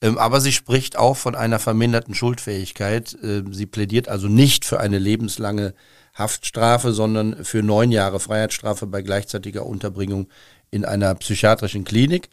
Ähm, 0.01 0.17
aber 0.17 0.41
sie 0.41 0.51
spricht 0.51 0.97
auch 0.97 1.15
von 1.15 1.35
einer 1.35 1.59
verminderten 1.59 2.15
Schuldfähigkeit. 2.15 3.17
Ähm, 3.23 3.53
sie 3.53 3.65
plädiert 3.65 4.09
also 4.09 4.27
nicht 4.27 4.65
für 4.65 4.79
eine 4.79 4.99
lebenslange 4.99 5.73
Haftstrafe, 6.13 6.93
sondern 6.93 7.43
für 7.43 7.63
neun 7.63 7.91
Jahre 7.91 8.19
Freiheitsstrafe 8.19 8.87
bei 8.87 9.01
gleichzeitiger 9.01 9.65
Unterbringung 9.65 10.27
in 10.71 10.85
einer 10.85 11.13
psychiatrischen 11.15 11.83
Klinik. 11.83 12.29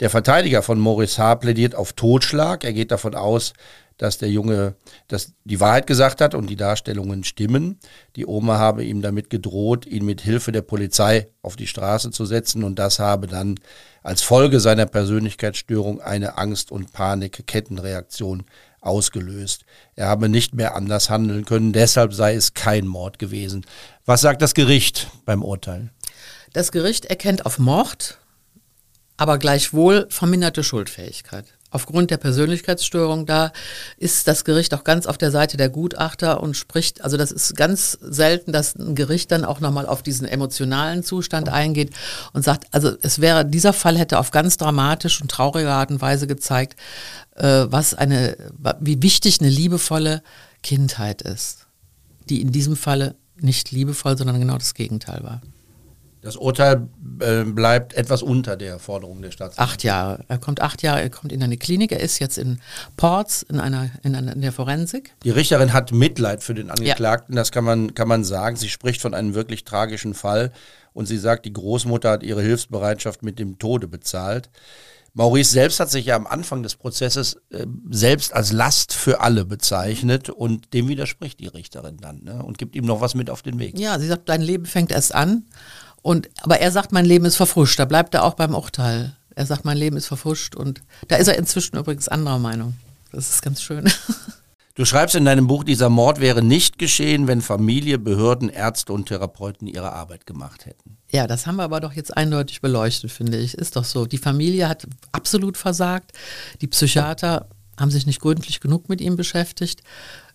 Der 0.00 0.10
Verteidiger 0.10 0.62
von 0.62 0.78
Maurice 0.78 1.22
H. 1.22 1.36
plädiert 1.36 1.74
auf 1.74 1.92
Totschlag. 1.92 2.64
Er 2.64 2.72
geht 2.72 2.90
davon 2.90 3.14
aus, 3.14 3.52
dass 3.98 4.18
der 4.18 4.30
Junge 4.30 4.74
dass 5.08 5.32
die 5.44 5.60
Wahrheit 5.60 5.86
gesagt 5.86 6.20
hat 6.20 6.34
und 6.34 6.48
die 6.48 6.56
Darstellungen 6.56 7.22
stimmen. 7.22 7.78
Die 8.16 8.26
Oma 8.26 8.58
habe 8.58 8.82
ihm 8.84 9.02
damit 9.02 9.30
gedroht, 9.30 9.86
ihn 9.86 10.04
mit 10.04 10.22
Hilfe 10.22 10.52
der 10.52 10.62
Polizei 10.62 11.28
auf 11.42 11.54
die 11.54 11.66
Straße 11.66 12.10
zu 12.10 12.24
setzen 12.24 12.64
und 12.64 12.78
das 12.78 12.98
habe 12.98 13.26
dann 13.26 13.60
als 14.02 14.22
Folge 14.22 14.58
seiner 14.58 14.86
Persönlichkeitsstörung 14.86 16.00
eine 16.00 16.38
Angst- 16.38 16.72
und 16.72 16.92
Panik-Kettenreaktion 16.92 18.44
ausgelöst. 18.82 19.64
Er 19.96 20.08
habe 20.08 20.28
nicht 20.28 20.54
mehr 20.54 20.74
anders 20.74 21.08
handeln 21.08 21.44
können, 21.44 21.72
deshalb 21.72 22.12
sei 22.12 22.34
es 22.34 22.52
kein 22.52 22.86
Mord 22.86 23.18
gewesen. 23.18 23.64
Was 24.04 24.20
sagt 24.20 24.42
das 24.42 24.54
Gericht 24.54 25.08
beim 25.24 25.42
Urteil? 25.42 25.90
Das 26.52 26.72
Gericht 26.72 27.06
erkennt 27.06 27.46
auf 27.46 27.58
Mord, 27.58 28.18
aber 29.16 29.38
gleichwohl 29.38 30.06
verminderte 30.10 30.62
Schuldfähigkeit 30.62 31.46
aufgrund 31.72 32.10
der 32.10 32.18
Persönlichkeitsstörung, 32.18 33.26
da 33.26 33.52
ist 33.96 34.28
das 34.28 34.44
Gericht 34.44 34.74
auch 34.74 34.84
ganz 34.84 35.06
auf 35.06 35.18
der 35.18 35.30
Seite 35.30 35.56
der 35.56 35.70
Gutachter 35.70 36.42
und 36.42 36.56
spricht, 36.56 37.02
also 37.02 37.16
das 37.16 37.32
ist 37.32 37.56
ganz 37.56 37.98
selten, 38.00 38.52
dass 38.52 38.76
ein 38.76 38.94
Gericht 38.94 39.32
dann 39.32 39.44
auch 39.44 39.60
nochmal 39.60 39.86
auf 39.86 40.02
diesen 40.02 40.28
emotionalen 40.28 41.02
Zustand 41.02 41.48
eingeht 41.48 41.90
und 42.32 42.44
sagt, 42.44 42.66
also 42.70 42.92
es 43.02 43.20
wäre, 43.20 43.44
dieser 43.44 43.72
Fall 43.72 43.98
hätte 43.98 44.18
auf 44.18 44.30
ganz 44.30 44.58
dramatische 44.58 45.22
und 45.22 45.30
traurige 45.30 45.70
Art 45.70 45.90
und 45.90 46.00
Weise 46.00 46.26
gezeigt, 46.26 46.78
äh, 47.36 47.66
was 47.68 47.94
eine, 47.94 48.36
wie 48.80 49.02
wichtig 49.02 49.40
eine 49.40 49.50
liebevolle 49.50 50.22
Kindheit 50.62 51.22
ist, 51.22 51.66
die 52.28 52.40
in 52.42 52.52
diesem 52.52 52.76
Falle 52.76 53.16
nicht 53.40 53.72
liebevoll, 53.72 54.16
sondern 54.16 54.38
genau 54.38 54.58
das 54.58 54.74
Gegenteil 54.74 55.22
war. 55.24 55.40
Das 56.22 56.36
Urteil 56.36 56.88
äh, 57.18 57.42
bleibt 57.42 57.94
etwas 57.94 58.22
unter 58.22 58.56
der 58.56 58.78
Forderung 58.78 59.22
der 59.22 59.32
Stadt. 59.32 59.58
Acht 59.58 59.82
Jahre. 59.82 60.24
Er 60.28 60.38
kommt 60.38 60.62
acht 60.62 60.80
Jahre, 60.80 61.02
er 61.02 61.10
kommt 61.10 61.32
in 61.32 61.42
eine 61.42 61.56
Klinik, 61.56 61.90
er 61.90 61.98
ist 61.98 62.20
jetzt 62.20 62.38
in 62.38 62.60
Ports, 62.96 63.42
in 63.42 63.58
einer, 63.58 63.90
in, 64.04 64.14
einer, 64.14 64.32
in 64.32 64.40
der 64.40 64.52
Forensik. 64.52 65.14
Die 65.24 65.30
Richterin 65.30 65.72
hat 65.72 65.90
Mitleid 65.90 66.44
für 66.44 66.54
den 66.54 66.70
Angeklagten, 66.70 67.34
ja. 67.34 67.40
das 67.40 67.50
kann 67.50 67.64
man, 67.64 67.94
kann 67.94 68.06
man 68.06 68.22
sagen. 68.22 68.54
Sie 68.54 68.68
spricht 68.68 69.02
von 69.02 69.14
einem 69.14 69.34
wirklich 69.34 69.64
tragischen 69.64 70.14
Fall 70.14 70.52
und 70.92 71.06
sie 71.06 71.18
sagt, 71.18 71.44
die 71.44 71.52
Großmutter 71.52 72.10
hat 72.12 72.22
ihre 72.22 72.40
Hilfsbereitschaft 72.40 73.24
mit 73.24 73.40
dem 73.40 73.58
Tode 73.58 73.88
bezahlt. 73.88 74.48
Maurice 75.14 75.50
selbst 75.50 75.80
hat 75.80 75.90
sich 75.90 76.06
ja 76.06 76.16
am 76.16 76.28
Anfang 76.28 76.62
des 76.62 76.76
Prozesses 76.76 77.36
äh, 77.50 77.66
selbst 77.90 78.32
als 78.32 78.52
Last 78.52 78.94
für 78.94 79.20
alle 79.20 79.44
bezeichnet 79.44 80.30
und 80.30 80.72
dem 80.72 80.88
widerspricht 80.88 81.40
die 81.40 81.48
Richterin 81.48 81.98
dann 81.98 82.22
ne? 82.22 82.42
und 82.42 82.58
gibt 82.58 82.76
ihm 82.76 82.84
noch 82.84 83.00
was 83.00 83.14
mit 83.14 83.28
auf 83.28 83.42
den 83.42 83.58
Weg. 83.58 83.78
Ja, 83.78 83.98
sie 83.98 84.06
sagt, 84.06 84.28
dein 84.28 84.40
Leben 84.40 84.66
fängt 84.66 84.92
erst 84.92 85.14
an 85.14 85.44
und, 86.02 86.28
aber 86.42 86.58
er 86.58 86.70
sagt, 86.72 86.92
mein 86.92 87.04
Leben 87.04 87.24
ist 87.24 87.36
verfuscht. 87.36 87.78
Da 87.78 87.84
bleibt 87.84 88.14
er 88.14 88.24
auch 88.24 88.34
beim 88.34 88.54
Urteil. 88.54 89.16
Er 89.34 89.46
sagt, 89.46 89.64
mein 89.64 89.78
Leben 89.78 89.96
ist 89.96 90.06
verfuscht. 90.06 90.54
Und 90.54 90.82
da 91.08 91.16
ist 91.16 91.28
er 91.28 91.38
inzwischen 91.38 91.76
übrigens 91.76 92.08
anderer 92.08 92.38
Meinung. 92.38 92.74
Das 93.12 93.30
ist 93.30 93.42
ganz 93.42 93.62
schön. 93.62 93.90
Du 94.74 94.86
schreibst 94.86 95.14
in 95.14 95.26
deinem 95.26 95.48
Buch, 95.48 95.64
dieser 95.64 95.90
Mord 95.90 96.18
wäre 96.18 96.42
nicht 96.42 96.78
geschehen, 96.78 97.26
wenn 97.26 97.42
Familie, 97.42 97.98
Behörden, 97.98 98.48
Ärzte 98.48 98.94
und 98.94 99.04
Therapeuten 99.04 99.66
ihre 99.66 99.92
Arbeit 99.92 100.26
gemacht 100.26 100.64
hätten. 100.64 100.96
Ja, 101.10 101.26
das 101.26 101.46
haben 101.46 101.56
wir 101.56 101.64
aber 101.64 101.80
doch 101.80 101.92
jetzt 101.92 102.16
eindeutig 102.16 102.62
beleuchtet, 102.62 103.12
finde 103.12 103.36
ich. 103.36 103.52
Ist 103.52 103.76
doch 103.76 103.84
so. 103.84 104.06
Die 104.06 104.16
Familie 104.16 104.70
hat 104.70 104.86
absolut 105.12 105.58
versagt. 105.58 106.12
Die 106.62 106.68
Psychiater 106.68 107.48
haben 107.78 107.90
sich 107.90 108.06
nicht 108.06 108.22
gründlich 108.22 108.60
genug 108.60 108.88
mit 108.88 109.02
ihm 109.02 109.14
beschäftigt. 109.14 109.82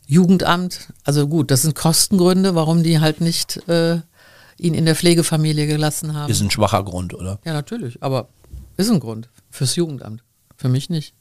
Jugendamt, 0.05 0.93
also 1.03 1.27
gut, 1.27 1.49
das 1.49 1.63
sind 1.63 1.73
Kostengründe, 1.73 2.53
warum 2.53 2.83
die 2.83 2.99
halt 2.99 3.21
nicht 3.21 3.67
äh, 3.67 4.01
ihn 4.59 4.73
in 4.73 4.85
der 4.85 4.95
Pflegefamilie 4.95 5.67
gelassen 5.67 6.13
haben. 6.15 6.31
Ist 6.31 6.41
ein 6.41 6.51
schwacher 6.51 6.83
Grund, 6.83 7.13
oder? 7.13 7.39
Ja, 7.45 7.53
natürlich, 7.53 8.01
aber 8.01 8.29
ist 8.77 8.89
ein 8.89 8.99
Grund 8.99 9.29
fürs 9.49 9.75
Jugendamt. 9.75 10.23
Für 10.55 10.69
mich 10.69 10.89
nicht. 10.89 11.13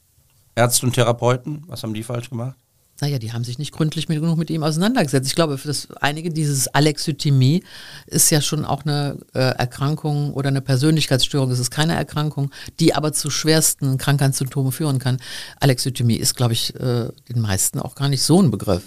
Ärzte 0.55 0.85
und 0.85 0.93
Therapeuten, 0.93 1.63
was 1.67 1.83
haben 1.83 1.93
die 1.93 2.03
falsch 2.03 2.29
gemacht? 2.29 2.55
Naja, 2.99 3.19
die 3.19 3.31
haben 3.31 3.43
sich 3.43 3.59
nicht 3.59 3.71
gründlich 3.71 4.09
mit, 4.09 4.19
genug 4.19 4.39
mit 4.39 4.49
ihm 4.49 4.63
auseinandergesetzt. 4.63 5.27
Ich 5.27 5.35
glaube, 5.35 5.59
für 5.59 5.67
das 5.67 5.87
einige 6.01 6.31
dieses 6.31 6.67
Alexithymie 6.67 7.63
ist 8.07 8.31
ja 8.31 8.41
schon 8.41 8.65
auch 8.65 8.85
eine 8.85 9.17
äh, 9.35 9.39
Erkrankung 9.39 10.33
oder 10.33 10.47
eine 10.47 10.61
Persönlichkeitsstörung. 10.61 11.51
Es 11.51 11.59
ist 11.59 11.69
keine 11.69 11.93
Erkrankung, 11.93 12.49
die 12.79 12.95
aber 12.95 13.13
zu 13.13 13.29
schwersten 13.29 13.99
Krankheitssymptomen 13.99 14.71
führen 14.71 14.97
kann. 14.97 15.17
Alexithymie 15.59 16.15
ist, 16.15 16.35
glaube 16.35 16.53
ich, 16.53 16.73
äh, 16.75 17.09
den 17.29 17.39
meisten 17.39 17.79
auch 17.79 17.93
gar 17.93 18.09
nicht 18.09 18.23
so 18.23 18.41
ein 18.41 18.49
Begriff. 18.49 18.81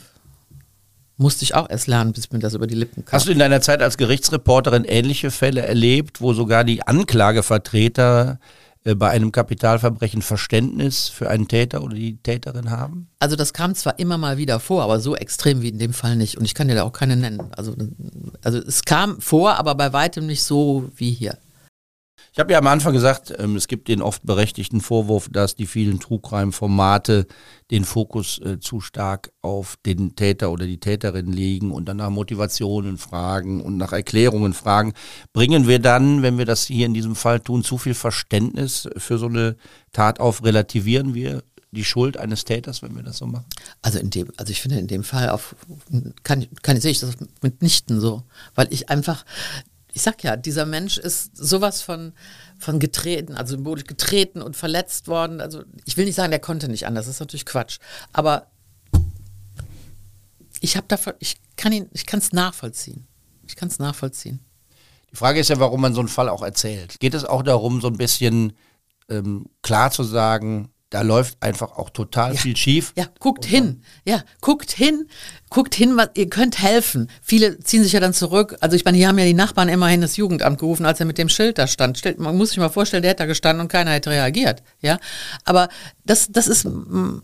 Musste 1.20 1.44
ich 1.44 1.54
auch 1.54 1.68
erst 1.68 1.87
lernen, 1.87 2.14
bis 2.14 2.33
mir 2.33 2.38
das 2.38 2.54
über 2.54 2.66
die 2.66 2.74
Lippen 2.74 3.04
kam. 3.04 3.12
Hast 3.12 3.28
du 3.28 3.33
in 3.33 3.38
deiner 3.38 3.61
Zeit 3.61 3.83
als 3.83 3.98
Gerichtsreporterin 3.98 4.85
ähnliche 4.85 5.30
Fälle 5.30 5.61
erlebt, 5.61 6.22
wo 6.22 6.33
sogar 6.33 6.64
die 6.64 6.83
Anklagevertreter 6.87 8.38
äh, 8.85 8.94
bei 8.94 9.11
einem 9.11 9.30
Kapitalverbrechen 9.30 10.22
Verständnis 10.22 11.11
für 11.11 11.28
einen 11.28 11.46
Täter 11.46 11.83
oder 11.83 11.94
die 11.94 12.16
Täterin 12.16 12.70
haben? 12.70 13.09
Also 13.18 13.37
das 13.37 13.52
kam 13.52 13.74
zwar 13.74 13.98
immer 13.98 14.16
mal 14.16 14.38
wieder 14.38 14.61
vor, 14.61 14.83
aber 14.83 14.98
so 14.98 15.14
extrem 15.14 15.61
wie 15.61 15.68
in 15.68 15.78
dem 15.78 15.92
Fall 15.92 16.16
nicht. 16.16 16.38
Und 16.38 16.46
ich 16.46 16.54
kann 16.54 16.68
dir 16.68 16.74
da 16.74 16.85
auch 16.85 16.92
keine 16.94 17.16
nennen. 17.16 17.42
Also, 17.54 17.74
also 18.42 18.56
es 18.56 18.87
kam 18.87 19.20
vor, 19.20 19.56
aber 19.56 19.74
bei 19.74 19.92
weitem 19.92 20.26
nicht 20.26 20.42
so 20.42 20.90
wie 20.96 21.11
hier. 21.11 21.37
Ich 22.32 22.38
habe 22.38 22.52
ja 22.52 22.58
am 22.58 22.66
Anfang 22.68 22.92
gesagt, 22.92 23.34
ähm, 23.38 23.56
es 23.56 23.66
gibt 23.66 23.88
den 23.88 24.02
oft 24.02 24.24
berechtigten 24.24 24.80
Vorwurf, 24.80 25.28
dass 25.30 25.56
die 25.56 25.66
vielen 25.66 25.98
Trugreim-Formate 25.98 27.26
den 27.72 27.84
Fokus 27.84 28.38
äh, 28.38 28.60
zu 28.60 28.80
stark 28.80 29.32
auf 29.42 29.76
den 29.84 30.14
Täter 30.14 30.52
oder 30.52 30.66
die 30.66 30.78
Täterin 30.78 31.32
legen 31.32 31.72
und 31.72 31.86
dann 31.86 31.96
nach 31.96 32.10
Motivationen 32.10 32.98
fragen 32.98 33.60
und 33.60 33.76
nach 33.76 33.92
Erklärungen 33.92 34.52
fragen. 34.52 34.92
Bringen 35.32 35.66
wir 35.66 35.80
dann, 35.80 36.22
wenn 36.22 36.38
wir 36.38 36.46
das 36.46 36.66
hier 36.66 36.86
in 36.86 36.94
diesem 36.94 37.16
Fall 37.16 37.40
tun, 37.40 37.64
zu 37.64 37.78
viel 37.78 37.94
Verständnis 37.94 38.88
für 38.96 39.18
so 39.18 39.26
eine 39.26 39.56
Tat 39.92 40.20
auf? 40.20 40.44
Relativieren 40.44 41.14
wir 41.14 41.42
die 41.72 41.84
Schuld 41.84 42.16
eines 42.16 42.44
Täters, 42.44 42.82
wenn 42.82 42.94
wir 42.96 43.02
das 43.02 43.18
so 43.18 43.26
machen? 43.26 43.46
Also 43.82 43.98
in 43.98 44.10
dem, 44.10 44.30
also 44.36 44.50
ich 44.50 44.60
finde 44.60 44.78
in 44.78 44.88
dem 44.88 45.04
Fall 45.04 45.30
auf, 45.30 45.54
kann, 46.22 46.46
kann 46.62 46.80
sehe 46.80 46.90
ich 46.90 47.00
das 47.00 47.16
mitnichten 47.42 48.00
so, 48.00 48.22
weil 48.54 48.68
ich 48.70 48.88
einfach 48.88 49.24
ich 49.92 50.03
sag 50.03 50.22
ja, 50.22 50.37
dieser 50.37 50.66
Mensch 50.66 50.98
ist 50.98 51.37
sowas 51.37 51.83
von, 51.83 52.12
von 52.59 52.79
getreten, 52.79 53.35
also 53.35 53.57
symbolisch 53.57 53.85
getreten 53.85 54.42
und 54.42 54.57
verletzt 54.57 55.09
worden. 55.09 55.40
Also 55.40 55.62
ich 55.85 55.96
will 55.96 56.05
nicht 56.05 56.14
sagen, 56.14 56.31
der 56.31 56.40
konnte 56.40 56.68
nicht 56.68 56.87
anders, 56.87 57.07
das 57.07 57.16
ist 57.16 57.20
natürlich 57.20 57.46
Quatsch. 57.46 57.79
Aber 58.12 58.46
ich 60.61 60.76
habe 60.76 60.87
davon, 60.88 61.14
ich 61.18 61.40
kann 61.57 61.72
ihn, 61.72 61.88
ich 61.92 62.07
kann 62.07 62.20
es 62.20 62.33
nachvollziehen. 62.33 63.07
Ich 63.46 63.57
kann 63.57 63.68
es 63.68 63.79
nachvollziehen. 63.79 64.40
Die 65.12 65.16
Frage 65.16 65.40
ist 65.40 65.48
ja, 65.48 65.59
warum 65.59 65.81
man 65.81 65.94
so 65.94 66.00
einen 66.00 66.09
Fall 66.09 66.29
auch 66.29 66.42
erzählt. 66.42 67.00
Geht 67.00 67.14
es 67.14 67.24
auch 67.24 67.42
darum, 67.42 67.81
so 67.81 67.88
ein 67.88 67.96
bisschen 67.96 68.53
ähm, 69.09 69.46
klar 69.62 69.90
zu 69.90 70.05
sagen, 70.05 70.70
da 70.90 71.03
läuft 71.03 71.40
einfach 71.40 71.76
auch 71.76 71.90
total 71.90 72.35
ja. 72.35 72.40
viel 72.40 72.57
schief. 72.57 72.92
Ja, 72.96 73.07
guckt 73.20 73.44
hin. 73.44 73.83
Ja, 74.05 74.24
guckt 74.40 74.72
hin. 74.72 75.07
Guckt 75.48 75.74
hin, 75.76 75.96
was, 75.96 76.11
ihr 76.14 76.29
könnt 76.29 76.61
helfen. 76.61 77.09
Viele 77.22 77.61
ziehen 77.61 77.85
sich 77.85 77.92
ja 77.92 78.00
dann 78.00 78.12
zurück. 78.12 78.57
Also 78.61 78.74
ich 78.74 78.85
meine, 78.85 78.96
hier 78.96 79.07
haben 79.07 79.18
ja 79.18 79.24
die 79.24 79.33
Nachbarn 79.33 79.68
immerhin 79.68 80.00
das 80.00 80.16
Jugendamt 80.16 80.59
gerufen, 80.59 80.85
als 80.85 80.98
er 80.98 81.07
mit 81.07 81.16
dem 81.16 81.29
Schild 81.29 81.59
da 81.59 81.68
stand. 81.68 81.98
Stellt, 81.98 82.18
man 82.18 82.37
muss 82.37 82.50
sich 82.50 82.59
mal 82.59 82.70
vorstellen, 82.70 83.03
der 83.03 83.12
hätte 83.12 83.22
da 83.22 83.26
gestanden 83.26 83.61
und 83.61 83.68
keiner 83.68 83.92
hätte 83.92 84.11
reagiert. 84.11 84.64
Ja, 84.81 84.98
aber 85.44 85.68
das, 86.05 86.29
das 86.31 86.48
ist 86.48 86.66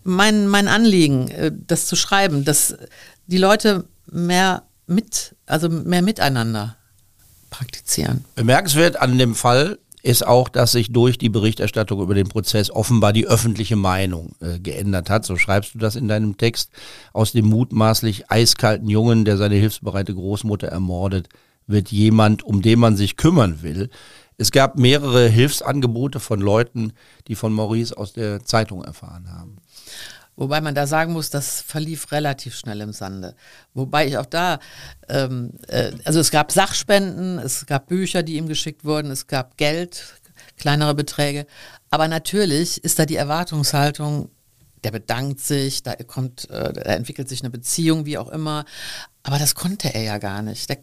mein, 0.03 0.47
mein 0.47 0.69
Anliegen, 0.69 1.27
äh, 1.29 1.51
das 1.53 1.87
zu 1.87 1.97
schreiben, 1.97 2.45
dass 2.45 2.77
die 3.27 3.37
Leute 3.37 3.85
mehr 4.09 4.63
mit, 4.85 5.35
also 5.45 5.67
mehr 5.67 6.01
miteinander 6.01 6.77
praktizieren. 7.49 8.23
Bemerkenswert 8.35 8.95
an 8.97 9.17
dem 9.17 9.35
Fall 9.35 9.77
ist 10.07 10.25
auch, 10.25 10.47
dass 10.47 10.71
sich 10.71 10.93
durch 10.93 11.17
die 11.17 11.27
Berichterstattung 11.27 12.01
über 12.01 12.15
den 12.15 12.29
Prozess 12.29 12.71
offenbar 12.71 13.11
die 13.11 13.27
öffentliche 13.27 13.75
Meinung 13.75 14.35
äh, 14.39 14.57
geändert 14.57 15.09
hat. 15.09 15.25
So 15.25 15.35
schreibst 15.35 15.75
du 15.75 15.79
das 15.79 15.97
in 15.97 16.07
deinem 16.07 16.37
Text. 16.37 16.71
Aus 17.11 17.33
dem 17.33 17.47
mutmaßlich 17.47 18.31
eiskalten 18.31 18.89
Jungen, 18.89 19.25
der 19.25 19.35
seine 19.35 19.55
hilfsbereite 19.55 20.13
Großmutter 20.15 20.69
ermordet, 20.69 21.27
wird 21.67 21.91
jemand, 21.91 22.41
um 22.43 22.61
den 22.61 22.79
man 22.79 22.95
sich 22.95 23.17
kümmern 23.17 23.61
will. 23.63 23.89
Es 24.37 24.51
gab 24.51 24.77
mehrere 24.77 25.27
Hilfsangebote 25.27 26.21
von 26.21 26.39
Leuten, 26.39 26.93
die 27.27 27.35
von 27.35 27.51
Maurice 27.51 27.97
aus 27.97 28.13
der 28.13 28.45
Zeitung 28.45 28.85
erfahren 28.85 29.29
haben. 29.29 29.56
Wobei 30.37 30.61
man 30.61 30.75
da 30.75 30.85
sagen 30.85 31.13
muss, 31.13 31.31
das 31.31 31.61
verlief 31.61 32.11
relativ 32.11 32.55
schnell 32.55 32.79
im 32.81 32.93
Sande. 32.93 33.35
Wobei 33.73 34.07
ich 34.07 34.17
auch 34.17 34.25
da, 34.25 34.59
ähm, 35.09 35.51
äh, 35.67 35.91
also 36.05 36.19
es 36.19 36.29
gab 36.29 36.51
Sachspenden, 36.51 37.39
es 37.39 37.65
gab 37.65 37.87
Bücher, 37.87 38.21
die 38.21 38.37
ihm 38.37 38.47
geschickt 38.47 38.85
wurden, 38.85 39.09
es 39.09 39.25
gab 39.25 39.57
Geld, 39.57 40.13
kleinere 40.55 40.93
Beträge. 40.93 41.47
Aber 41.89 42.07
natürlich 42.07 42.83
ist 42.83 42.99
da 42.99 43.07
die 43.07 43.15
Erwartungshaltung, 43.15 44.29
der 44.83 44.91
bedankt 44.91 45.39
sich, 45.39 45.81
da 45.81 45.95
kommt, 45.95 46.49
äh, 46.51 46.71
da 46.71 46.81
entwickelt 46.81 47.27
sich 47.27 47.41
eine 47.41 47.49
Beziehung, 47.49 48.05
wie 48.05 48.19
auch 48.19 48.29
immer. 48.29 48.65
Aber 49.23 49.39
das 49.39 49.55
konnte 49.55 49.91
er 49.91 50.03
ja 50.03 50.19
gar 50.19 50.43
nicht. 50.43 50.69
Der 50.69 50.77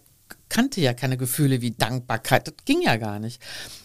kannte 0.48 0.80
ja 0.80 0.94
keine 0.94 1.16
Gefühle 1.16 1.60
wie 1.60 1.70
Dankbarkeit. 1.70 2.48
Das 2.48 2.54
ging 2.64 2.82
ja 2.82 2.96
gar 2.96 3.20
nicht. 3.20 3.40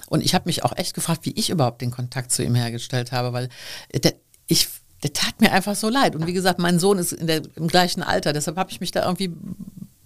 Und 0.08 0.22
ich 0.22 0.34
habe 0.34 0.48
mich 0.48 0.64
auch 0.64 0.76
echt 0.76 0.96
gefragt, 0.96 1.26
wie 1.26 1.34
ich 1.34 1.52
überhaupt 1.52 1.82
den 1.82 1.92
Kontakt 1.92 2.32
zu 2.32 2.44
ihm 2.44 2.56
hergestellt 2.56 3.12
habe, 3.12 3.34
weil 3.34 3.50
der, 3.94 4.16
ich 4.48 4.68
der 5.04 5.14
tat 5.14 5.40
mir 5.40 5.52
einfach 5.52 5.76
so 5.76 5.90
leid. 5.90 6.16
Und 6.16 6.28
wie 6.28 6.34
gesagt, 6.34 6.60
mein 6.60 6.80
Sohn 6.80 6.98
ist 6.98 7.16
der, 7.20 7.42
im 7.56 7.68
gleichen 7.68 8.04
Alter, 8.04 8.34
deshalb 8.34 8.58
habe 8.58 8.72
ich 8.72 8.82
mich 8.82 8.92
da 8.92 9.06
irgendwie 9.06 9.32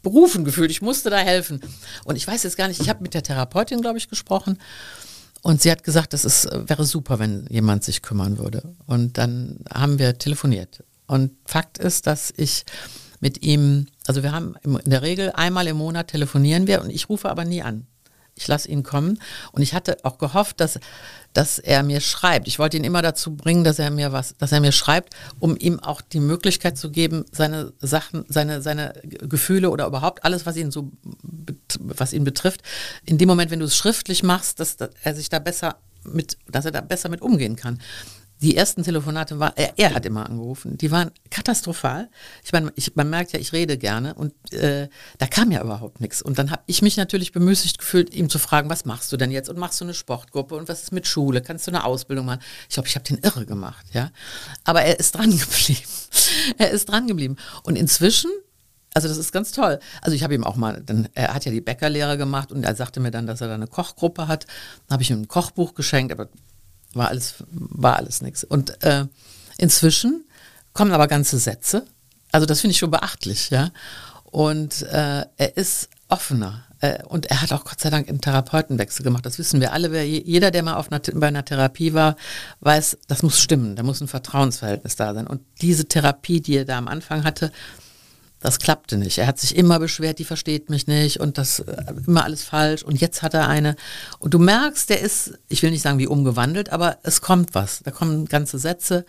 berufen 0.02 0.44
gefühlt. 0.44 0.70
Ich 0.70 0.82
musste 0.82 1.10
da 1.10 1.18
helfen. 1.18 1.62
Und 2.04 2.16
ich 2.16 2.28
weiß 2.28 2.44
jetzt 2.44 2.58
gar 2.58 2.68
nicht, 2.68 2.82
ich 2.82 2.90
habe 2.90 3.02
mit 3.02 3.14
der 3.14 3.24
Therapeutin, 3.24 3.82
glaube 3.82 3.98
ich, 3.98 4.10
gesprochen. 4.10 4.60
Und 5.42 5.62
sie 5.62 5.72
hat 5.72 5.84
gesagt, 5.84 6.14
es 6.14 6.26
ist, 6.26 6.48
wäre 6.52 6.86
super, 6.86 7.20
wenn 7.20 7.48
jemand 7.50 7.84
sich 7.84 8.02
kümmern 8.02 8.38
würde. 8.38 8.76
Und 8.86 9.18
dann 9.18 9.60
haben 9.74 10.00
wir 10.00 10.18
telefoniert. 10.18 10.84
Und 11.08 11.32
Fakt 11.46 11.78
ist, 11.78 12.08
dass 12.08 12.34
ich 12.36 12.66
mit 13.20 13.44
ihm, 13.44 13.88
also 14.06 14.24
wir 14.24 14.32
haben 14.32 14.56
in 14.64 14.92
der 14.92 15.02
Regel 15.02 15.32
einmal 15.32 15.68
im 15.68 15.78
Monat 15.78 16.10
telefonieren 16.10 16.68
wir 16.68 16.82
und 16.82 16.90
ich 16.90 17.10
rufe 17.10 17.30
aber 17.30 17.46
nie 17.46 17.62
an. 17.62 17.88
Ich 18.36 18.48
lasse 18.48 18.70
ihn 18.70 18.84
kommen. 18.84 19.20
Und 19.52 19.62
ich 19.62 19.74
hatte 19.74 19.98
auch 20.04 20.18
gehofft, 20.18 20.60
dass, 20.60 20.80
dass 21.34 21.60
er 21.60 21.84
mir 21.84 22.02
schreibt. 22.02 22.48
Ich 22.48 22.60
wollte 22.60 22.78
ihn 22.78 22.84
immer 22.84 23.02
dazu 23.02 23.36
bringen, 23.36 23.64
dass 23.64 23.80
er 23.80 23.92
mir 23.92 24.12
was, 24.12 24.36
dass 24.38 24.52
er 24.52 24.60
mir 24.60 24.72
schreibt, 24.72 25.14
um 25.40 25.56
ihm 25.58 25.80
auch 25.80 26.02
die 26.02 26.20
Möglichkeit 26.20 26.78
zu 26.78 26.90
geben, 26.92 27.26
seine 27.32 27.74
Sachen, 27.80 28.26
seine, 28.28 28.62
seine 28.62 28.94
Gefühle 29.04 29.70
oder 29.70 29.86
überhaupt 29.86 30.24
alles, 30.24 30.46
was 30.46 30.58
ihn 30.58 30.72
so, 30.72 30.92
was 31.80 32.14
ihn 32.14 32.24
betrifft, 32.24 32.62
in 33.06 33.18
dem 33.18 33.28
Moment, 33.28 33.52
wenn 33.52 33.60
du 33.60 33.66
es 33.66 33.78
schriftlich 33.78 34.24
machst, 34.24 34.60
dass, 34.60 34.78
dass 34.78 34.90
er 35.04 35.16
sich 35.16 35.30
da 35.30 35.40
besser 35.40 35.78
mit, 36.04 36.38
dass 36.48 36.66
er 36.66 36.72
da 36.72 36.82
besser 36.82 37.10
mit 37.10 37.22
umgehen 37.22 37.56
kann 37.56 37.80
die 38.44 38.58
ersten 38.58 38.84
Telefonate 38.84 39.40
war, 39.40 39.54
er, 39.58 39.74
er, 39.78 39.94
hat 39.94 40.06
immer 40.06 40.26
angerufen, 40.26 40.78
die 40.78 40.92
waren 40.92 41.12
katastrophal. 41.30 42.10
Ich 42.44 42.52
meine, 42.52 42.74
ich, 42.76 42.94
man 42.96 43.10
merkt 43.10 43.32
ja, 43.32 43.40
ich 43.40 43.54
rede 43.54 43.78
gerne 43.78 44.14
und 44.16 44.34
äh, 44.54 44.90
da 45.18 45.28
kam 45.28 45.52
ja 45.52 45.62
überhaupt 45.62 46.02
nichts. 46.02 46.22
Und 46.22 46.38
dann 46.38 46.52
habe 46.52 46.62
ich 46.66 46.82
mich 46.82 46.98
natürlich 46.98 47.32
bemüßigt 47.32 47.78
gefühlt, 47.78 48.14
ihm 48.14 48.30
zu 48.30 48.40
fragen, 48.40 48.70
was 48.70 48.84
machst 48.84 49.12
du 49.12 49.18
denn 49.18 49.32
jetzt? 49.32 49.50
Und 49.50 49.58
machst 49.58 49.80
du 49.80 49.86
eine 49.86 49.94
Sportgruppe? 49.94 50.56
Und 50.56 50.68
was 50.68 50.84
ist 50.84 50.92
mit 50.92 51.08
Schule? 51.08 51.42
Kannst 51.42 51.68
du 51.68 51.72
eine 51.72 51.86
Ausbildung 51.86 52.26
machen? 52.26 52.42
Ich 52.68 52.74
glaube, 52.76 52.90
ich 52.90 52.96
habe 52.96 53.06
den 53.06 53.18
irre 53.20 53.46
gemacht, 53.46 53.86
ja. 53.94 54.12
Aber 54.66 54.82
er 54.82 55.00
ist 55.00 55.16
dran 55.16 55.32
geblieben. 55.38 55.90
er 56.58 56.72
ist 56.72 56.90
dran 56.90 57.08
geblieben. 57.08 57.38
Und 57.64 57.78
inzwischen 57.78 58.30
also 58.96 59.08
das 59.08 59.18
ist 59.18 59.32
ganz 59.32 59.52
toll. 59.52 59.80
Also 60.04 60.16
ich 60.16 60.24
habe 60.24 60.36
ihm 60.36 60.44
auch 60.44 60.56
mal, 60.56 60.84
dann, 60.86 61.10
er 61.16 61.34
hat 61.34 61.46
ja 61.46 61.52
die 61.52 61.62
Bäckerlehre 61.62 62.16
gemacht 62.16 62.52
und 62.52 62.64
er 62.64 62.76
sagte 62.76 63.00
mir 63.00 63.10
dann, 63.10 63.26
dass 63.26 63.42
er 63.42 63.48
da 63.48 63.56
eine 63.56 63.66
Kochgruppe 63.66 64.28
hat. 64.28 64.46
Dann 64.88 64.94
habe 64.94 65.02
ich 65.02 65.10
ihm 65.10 65.22
ein 65.22 65.28
Kochbuch 65.28 65.74
geschenkt, 65.74 66.12
aber 66.12 66.30
war 66.94 67.10
alles, 67.10 67.36
war 67.52 67.98
alles 67.98 68.22
nichts. 68.22 68.44
Und 68.44 68.84
äh, 68.84 69.06
inzwischen 69.58 70.26
kommen 70.74 70.92
aber 70.92 71.08
ganze 71.08 71.38
Sätze. 71.38 71.86
Also 72.32 72.46
das 72.46 72.62
finde 72.62 72.72
ich 72.72 72.80
schon 72.80 72.92
beachtlich, 72.92 73.50
ja. 73.50 73.72
Und 74.24 74.82
äh, 74.84 75.26
er 75.38 75.58
ist 75.58 75.90
offener. 76.08 76.66
Äh, 76.80 77.04
und 77.04 77.28
er 77.28 77.42
hat 77.42 77.54
auch 77.54 77.64
Gott 77.64 77.80
sei 77.80 77.90
Dank 77.90 78.10
einen 78.10 78.22
Therapeutenwechsel 78.22 79.04
gemacht. 79.04 79.26
Das 79.26 79.40
wissen 79.40 79.62
wir 79.62 79.72
alle. 79.74 80.04
Jeder, 80.04 80.52
der 80.52 80.64
mal 80.64 80.76
auf 80.76 80.92
einer, 80.92 81.02
bei 81.14 81.28
einer 81.28 81.46
Therapie 81.46 81.94
war, 81.94 82.18
weiß, 82.60 82.98
das 83.08 83.24
muss 83.24 83.40
stimmen. 83.40 83.76
Da 83.76 83.84
muss 83.84 84.02
ein 84.02 84.08
Vertrauensverhältnis 84.08 84.96
da 84.96 85.14
sein. 85.14 85.28
Und 85.28 85.42
diese 85.62 85.86
Therapie, 85.86 86.42
die 86.42 86.58
er 86.58 86.66
da 86.66 86.78
am 86.78 86.88
Anfang 86.88 87.24
hatte, 87.24 87.52
das 88.44 88.60
klappte 88.60 88.98
nicht. 88.98 89.20
Er 89.20 89.28
hat 89.28 89.40
sich 89.40 89.56
immer 89.56 89.80
beschwert, 89.80 90.20
die 90.20 90.26
versteht 90.26 90.70
mich 90.70 90.86
nicht 90.86 91.22
und 91.22 91.38
das 91.38 91.60
äh, 91.60 91.94
immer 92.06 92.26
alles 92.26 92.44
falsch. 92.44 92.84
Und 92.84 93.00
jetzt 93.00 93.22
hat 93.22 93.34
er 93.34 93.48
eine. 93.48 93.78
Und 94.20 94.34
du 94.34 94.40
merkst, 94.40 94.90
der 94.90 95.00
ist, 95.00 95.40
ich 95.48 95.64
will 95.64 95.72
nicht 95.72 95.82
sagen 95.82 95.98
wie 95.98 96.08
umgewandelt, 96.08 96.70
aber 96.70 96.98
es 97.04 97.22
kommt 97.22 97.56
was. 97.56 97.80
Da 97.84 97.92
kommen 97.92 98.26
ganze 98.26 98.60
Sätze, 98.60 99.06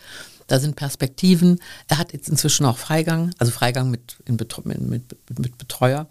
da 0.47 0.61
sind 0.61 0.77
Perspektiven. 0.77 1.59
Er 1.89 1.99
hat 1.99 2.13
jetzt 2.13 2.29
inzwischen 2.29 2.65
auch 2.65 2.79
Freigang, 2.79 3.35
also 3.39 3.51
Freigang 3.51 3.91
mit, 3.91 4.19
mit, 4.29 4.67
mit, 4.81 5.39
mit 5.39 5.59
Betreuer. 5.59 6.07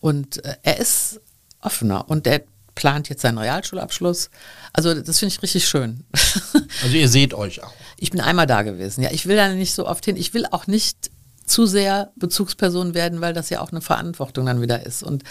Und 0.00 0.44
äh, 0.44 0.56
er 0.64 0.80
ist 0.80 1.20
offener 1.60 2.10
und 2.10 2.26
er 2.26 2.42
plant 2.74 3.08
jetzt 3.08 3.22
seinen 3.22 3.38
Realschulabschluss. 3.38 4.28
Also 4.72 4.92
das 4.92 5.20
finde 5.20 5.32
ich 5.32 5.42
richtig 5.42 5.68
schön. 5.68 6.04
Also 6.82 6.94
ihr 6.94 7.08
seht 7.08 7.32
euch 7.32 7.62
auch. 7.62 7.72
Ich 7.96 8.10
bin 8.10 8.20
einmal 8.20 8.46
da 8.46 8.60
gewesen. 8.60 9.02
Ja, 9.02 9.10
ich 9.10 9.26
will 9.26 9.34
da 9.34 9.48
nicht 9.48 9.74
so 9.74 9.86
oft 9.86 10.04
hin. 10.04 10.16
Ich 10.16 10.34
will 10.34 10.46
auch 10.50 10.66
nicht 10.66 11.10
zu 11.46 11.66
sehr 11.66 12.12
Bezugsperson 12.16 12.94
werden, 12.94 13.20
weil 13.20 13.32
das 13.32 13.50
ja 13.50 13.60
auch 13.60 13.70
eine 13.70 13.80
Verantwortung 13.80 14.46
dann 14.46 14.60
wieder 14.60 14.84
ist. 14.84 15.02
Und 15.02 15.22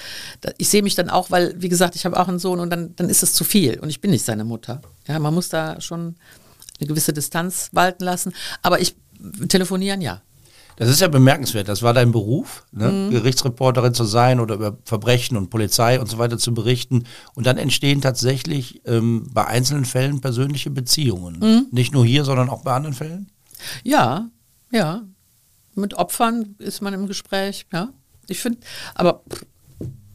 da, 0.41 0.51
ich 0.58 0.69
sehe 0.69 0.82
mich 0.82 0.95
dann 0.95 1.10
auch, 1.10 1.30
weil, 1.30 1.54
wie 1.62 1.69
gesagt, 1.69 1.95
ich 1.95 2.06
habe 2.06 2.19
auch 2.19 2.28
einen 2.28 2.39
Sohn 2.39 2.60
und 2.60 2.69
dann, 2.69 2.95
dann 2.95 3.10
ist 3.10 3.21
es 3.21 3.34
zu 3.34 3.43
viel 3.43 3.80
und 3.80 3.89
ich 3.89 4.01
bin 4.01 4.12
nicht 4.12 4.25
seine 4.25 4.45
Mutter. 4.45 4.82
Ja, 5.08 5.19
man 5.19 5.34
muss 5.34 5.49
da 5.49 5.80
schon 5.82 6.15
eine 6.80 6.88
gewisse 6.88 7.13
Distanz 7.13 7.69
walten 7.73 8.04
lassen. 8.04 8.34
Aber 8.62 8.80
ich 8.80 8.95
telefonieren 9.47 10.01
ja. 10.01 10.21
Das 10.78 10.89
ist 10.89 10.99
ja 10.99 11.08
bemerkenswert. 11.08 11.69
Das 11.69 11.84
war 11.84 11.93
dein 11.93 12.12
Beruf, 12.12 12.65
ne? 12.73 12.91
mhm. 12.91 13.12
Gerichtsreporterin 13.12 13.93
zu 13.93 14.04
sein 14.04 14.41
oder 14.41 14.56
über 14.56 14.78
Verbrechen 14.84 15.38
und 15.38 15.49
Polizei 15.49 16.01
und 16.01 16.08
so 16.08 16.17
weiter 16.17 16.38
zu 16.38 16.54
berichten. 16.54 17.06
Und 17.34 17.45
dann 17.45 17.58
entstehen 17.58 18.01
tatsächlich 18.01 18.82
ähm, 18.86 19.30
bei 19.32 19.47
einzelnen 19.47 19.86
Fällen 19.86 20.19
persönliche 20.19 20.69
Beziehungen. 20.71 21.39
Mhm. 21.39 21.67
Nicht 21.71 21.93
nur 21.93 22.06
hier, 22.06 22.25
sondern 22.25 22.49
auch 22.49 22.63
bei 22.63 22.73
anderen 22.73 22.95
Fällen? 22.95 23.32
Ja, 23.84 24.30
ja 24.69 25.04
mit 25.75 25.93
Opfern 25.93 26.55
ist 26.59 26.81
man 26.81 26.93
im 26.93 27.07
Gespräch, 27.07 27.65
ja. 27.71 27.89
Ich 28.27 28.39
finde, 28.39 28.59
aber 28.95 29.21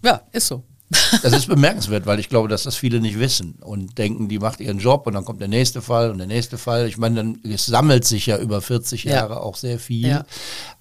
ja, 0.04 0.22
ist 0.32 0.48
so. 0.48 0.64
Das 1.22 1.32
ist 1.32 1.46
bemerkenswert, 1.46 2.06
weil 2.06 2.18
ich 2.18 2.28
glaube, 2.28 2.48
dass 2.48 2.64
das 2.64 2.74
viele 2.74 3.00
nicht 3.00 3.18
wissen 3.18 3.54
und 3.60 3.96
denken, 3.98 4.28
die 4.28 4.38
macht 4.38 4.60
ihren 4.60 4.78
Job 4.78 5.06
und 5.06 5.14
dann 5.14 5.24
kommt 5.24 5.40
der 5.40 5.48
nächste 5.48 5.82
Fall 5.82 6.10
und 6.10 6.18
der 6.18 6.26
nächste 6.26 6.58
Fall. 6.58 6.88
Ich 6.88 6.98
meine, 6.98 7.16
dann 7.16 7.38
es 7.44 7.66
sammelt 7.66 8.04
sich 8.04 8.26
ja 8.26 8.38
über 8.38 8.60
40 8.60 9.04
ja. 9.04 9.12
Jahre 9.12 9.40
auch 9.40 9.54
sehr 9.54 9.78
viel. 9.78 10.08
Ja. 10.08 10.24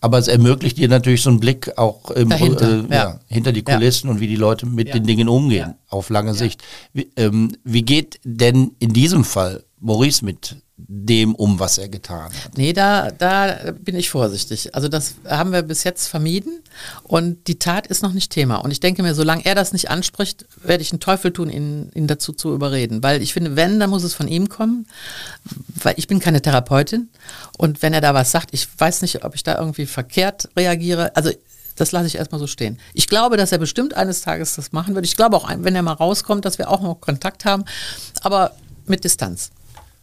Aber 0.01 0.17
es 0.17 0.27
ermöglicht 0.27 0.77
dir 0.77 0.89
natürlich 0.89 1.21
so 1.21 1.29
einen 1.29 1.39
Blick 1.39 1.77
auch 1.77 2.09
im, 2.11 2.29
Dahinter, 2.29 2.85
äh, 2.89 2.95
ja. 2.95 3.19
hinter 3.27 3.51
die 3.51 3.61
Kulissen 3.61 4.09
und 4.09 4.19
wie 4.19 4.27
die 4.27 4.35
Leute 4.35 4.65
mit 4.65 4.93
den 4.93 5.03
Dingen 5.03 5.29
umgehen 5.29 5.75
auf 5.89 6.09
lange 6.09 6.33
Sicht. 6.33 6.63
Wie, 6.91 7.11
ähm, 7.15 7.55
wie 7.63 7.83
geht 7.83 8.19
denn 8.23 8.71
in 8.79 8.93
diesem 8.93 9.23
Fall 9.23 9.63
Maurice 9.79 10.25
mit 10.25 10.55
dem 10.87 11.35
um, 11.35 11.59
was 11.59 11.77
er 11.77 11.89
getan 11.89 12.31
hat. 12.31 12.57
Nee, 12.57 12.73
da, 12.73 13.11
da 13.11 13.73
bin 13.79 13.95
ich 13.95 14.09
vorsichtig. 14.09 14.73
Also 14.75 14.87
das 14.87 15.15
haben 15.27 15.51
wir 15.51 15.61
bis 15.61 15.83
jetzt 15.83 16.07
vermieden 16.07 16.61
und 17.03 17.47
die 17.47 17.59
Tat 17.59 17.87
ist 17.87 18.01
noch 18.01 18.13
nicht 18.13 18.31
Thema. 18.31 18.55
Und 18.55 18.71
ich 18.71 18.79
denke 18.79 19.03
mir, 19.03 19.13
solange 19.13 19.45
er 19.45 19.55
das 19.55 19.73
nicht 19.73 19.89
anspricht, 19.89 20.45
werde 20.63 20.81
ich 20.81 20.91
einen 20.91 20.99
Teufel 20.99 21.31
tun, 21.31 21.49
ihn, 21.49 21.91
ihn 21.93 22.07
dazu 22.07 22.33
zu 22.33 22.53
überreden. 22.53 23.03
Weil 23.03 23.21
ich 23.21 23.33
finde, 23.33 23.55
wenn, 23.55 23.79
dann 23.79 23.89
muss 23.89 24.03
es 24.03 24.13
von 24.13 24.27
ihm 24.27 24.49
kommen, 24.49 24.87
weil 25.75 25.95
ich 25.97 26.07
bin 26.07 26.19
keine 26.19 26.41
Therapeutin 26.41 27.09
und 27.57 27.81
wenn 27.81 27.93
er 27.93 28.01
da 28.01 28.13
was 28.13 28.31
sagt, 28.31 28.49
ich 28.53 28.67
weiß 28.77 29.01
nicht, 29.01 29.23
ob 29.23 29.35
ich 29.35 29.43
da 29.43 29.59
irgendwie 29.59 29.85
verkehrt 29.85 30.49
reagiere. 30.55 31.15
Also 31.15 31.31
das 31.75 31.91
lasse 31.91 32.07
ich 32.07 32.15
erstmal 32.15 32.39
so 32.39 32.47
stehen. 32.47 32.79
Ich 32.93 33.07
glaube, 33.07 33.37
dass 33.37 33.51
er 33.51 33.57
bestimmt 33.57 33.93
eines 33.93 34.21
Tages 34.21 34.55
das 34.55 34.71
machen 34.71 34.95
wird. 34.95 35.05
Ich 35.05 35.15
glaube 35.15 35.37
auch, 35.37 35.49
wenn 35.49 35.75
er 35.75 35.81
mal 35.81 35.93
rauskommt, 35.93 36.45
dass 36.45 36.57
wir 36.57 36.69
auch 36.69 36.81
noch 36.81 36.99
Kontakt 36.99 37.45
haben, 37.45 37.63
aber 38.21 38.55
mit 38.85 39.03
Distanz. 39.03 39.51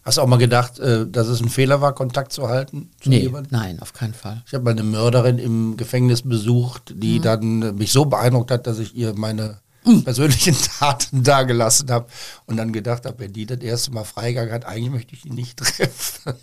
Hast 0.06 0.18
du 0.18 0.22
auch 0.22 0.28
mal 0.28 0.38
gedacht, 0.38 0.78
äh, 0.78 1.04
dass 1.04 1.26
es 1.26 1.40
ein 1.40 1.48
Fehler 1.48 1.80
war, 1.80 1.92
Kontakt 1.92 2.32
zu 2.32 2.48
halten? 2.48 2.90
Zu 3.00 3.08
nee, 3.08 3.28
nein, 3.50 3.80
auf 3.80 3.92
keinen 3.92 4.14
Fall. 4.14 4.40
Ich 4.46 4.54
habe 4.54 4.62
mal 4.62 4.70
eine 4.70 4.84
Mörderin 4.84 5.38
im 5.38 5.76
Gefängnis 5.76 6.22
besucht, 6.22 6.94
die 6.94 7.18
mhm. 7.18 7.22
dann 7.22 7.76
mich 7.76 7.90
so 7.90 8.04
beeindruckt 8.04 8.52
hat, 8.52 8.68
dass 8.68 8.78
ich 8.78 8.94
ihr 8.94 9.14
meine 9.16 9.58
mhm. 9.84 10.04
persönlichen 10.04 10.54
Taten 10.78 11.24
dagelassen 11.24 11.90
habe 11.90 12.06
und 12.46 12.56
dann 12.56 12.72
gedacht 12.72 13.04
habe, 13.04 13.18
wenn 13.18 13.32
die 13.32 13.46
das 13.46 13.58
erste 13.58 13.90
Mal 13.90 14.04
Freigang 14.04 14.52
hat, 14.52 14.64
eigentlich 14.64 14.92
möchte 14.92 15.14
ich 15.16 15.24
ihn 15.24 15.34
nicht 15.34 15.56
treffen. 15.56 16.34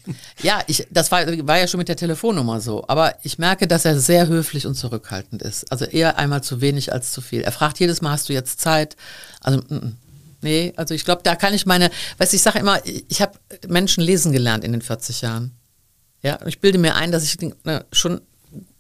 Ja, 0.42 0.60
ich, 0.68 0.86
das 0.92 1.10
war, 1.14 1.26
war 1.48 1.58
ja 1.58 1.68
schon 1.70 1.78
mit 1.78 1.88
der 1.88 1.96
Telefonnummer 1.96 2.60
so. 2.60 2.84
Aber 2.90 3.16
ich 3.24 3.40
merke, 3.40 3.66
dass 3.66 3.86
er 3.86 3.98
sehr 3.98 4.28
höflich 4.28 4.68
und 4.68 4.76
zurückhaltend 4.76 5.42
ist. 5.42 5.72
Also 5.72 5.86
eher 5.86 6.18
einmal 6.18 6.44
zu 6.44 6.60
wenig 6.60 6.92
als 6.92 7.14
zu 7.14 7.22
viel. 7.22 7.44
Er 7.44 7.54
fragt 7.54 7.80
jedes 7.80 8.02
Mal, 8.02 8.12
hast 8.12 8.28
du 8.28 8.34
jetzt 8.34 8.60
Zeit? 8.60 8.98
Also, 9.40 9.60
m 9.60 9.66
-m. 9.70 9.92
Nee, 10.44 10.74
also 10.76 10.94
ich 10.94 11.06
glaube, 11.06 11.22
da 11.24 11.36
kann 11.36 11.54
ich 11.54 11.66
meine, 11.66 11.90
weißt 12.18 12.34
ich 12.34 12.42
sage 12.42 12.60
immer, 12.60 12.80
ich 12.86 13.22
habe 13.22 13.40
Menschen 13.68 14.04
lesen 14.04 14.32
gelernt 14.32 14.64
in 14.64 14.74
den 14.74 14.82
40 14.82 15.22
Jahren. 15.22 15.52
Ja, 16.22 16.40
ich 16.46 16.60
bilde 16.60 16.78
mir 16.78 16.96
ein, 16.96 17.12
dass 17.12 17.24
ich 17.24 17.38
ne, 17.64 17.86
schon 17.92 18.22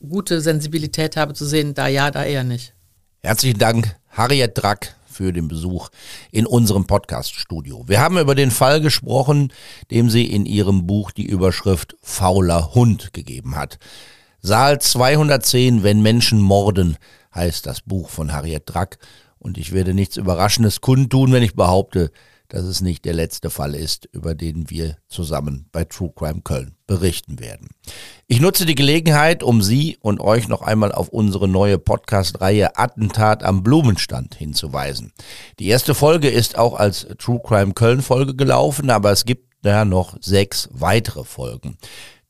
gute 0.08 0.42
Sensibilität 0.42 1.18
habe 1.18 1.34
zu 1.34 1.46
sehen, 1.46 1.74
da 1.74 1.88
ja, 1.88 2.12
da 2.12 2.24
eher 2.24 2.44
nicht. 2.44 2.74
Herzlichen 3.22 3.60
Dank, 3.60 3.96
Harriet 4.10 4.52
Drack, 4.56 4.96
für 5.14 5.32
den 5.32 5.48
Besuch 5.48 5.90
in 6.32 6.46
unserem 6.46 6.86
Podcast-Studio. 6.86 7.86
Wir 7.88 8.02
haben 8.02 8.18
über 8.18 8.36
den 8.36 8.52
Fall 8.52 8.82
gesprochen, 8.82 9.54
dem 9.92 10.10
sie 10.10 10.26
in 10.26 10.46
ihrem 10.46 10.86
Buch 10.88 11.12
die 11.12 11.26
Überschrift 11.26 11.96
Fauler 12.02 12.74
Hund 12.74 13.14
gegeben 13.14 13.56
hat. 13.56 13.78
Saal 14.42 14.82
210, 14.82 15.84
wenn 15.84 16.02
Menschen 16.02 16.42
morden, 16.42 16.98
heißt 17.34 17.66
das 17.66 17.82
Buch 17.82 18.10
von 18.10 18.34
Harriet 18.34 18.64
Drack. 18.66 18.98
Und 19.44 19.58
ich 19.58 19.74
werde 19.74 19.94
nichts 19.94 20.16
Überraschendes 20.16 20.80
kundtun, 20.80 21.34
wenn 21.34 21.44
ich 21.44 21.54
behaupte, 21.54 22.12
dass 22.48 22.64
es 22.64 22.80
nicht 22.82 23.04
der 23.04 23.14
letzte 23.14 23.50
Fall 23.50 23.76
ist, 23.76 24.08
über 24.14 24.36
den 24.36 24.70
wir 24.70 24.96
zusammen 25.08 25.68
bei 25.72 25.84
True 25.84 26.14
Crime 26.16 26.42
Köln 26.44 26.76
berichten 26.88 27.40
werden. 27.40 27.68
Ich 28.28 28.40
nutze 28.40 28.66
die 28.66 28.76
Gelegenheit, 28.76 29.44
um 29.44 29.62
Sie 29.62 29.98
und 30.00 30.22
euch 30.22 30.48
noch 30.48 30.62
einmal 30.62 30.94
auf 30.94 31.10
unsere 31.10 31.50
neue 31.50 31.78
Podcast-Reihe 31.78 32.78
Attentat 32.78 33.44
am 33.44 33.64
Blumenstand 33.64 34.36
hinzuweisen. 34.36 35.12
Die 35.60 35.68
erste 35.68 35.94
Folge 35.94 36.30
ist 36.30 36.58
auch 36.58 36.76
als 36.76 37.06
True 37.18 37.42
Crime 37.44 37.74
Köln 37.74 38.02
Folge 38.02 38.36
gelaufen, 38.36 38.90
aber 38.90 39.12
es 39.12 39.26
gibt 39.26 39.52
da 39.62 39.84
noch 39.84 40.16
sechs 40.22 40.70
weitere 40.72 41.26
Folgen. 41.26 41.78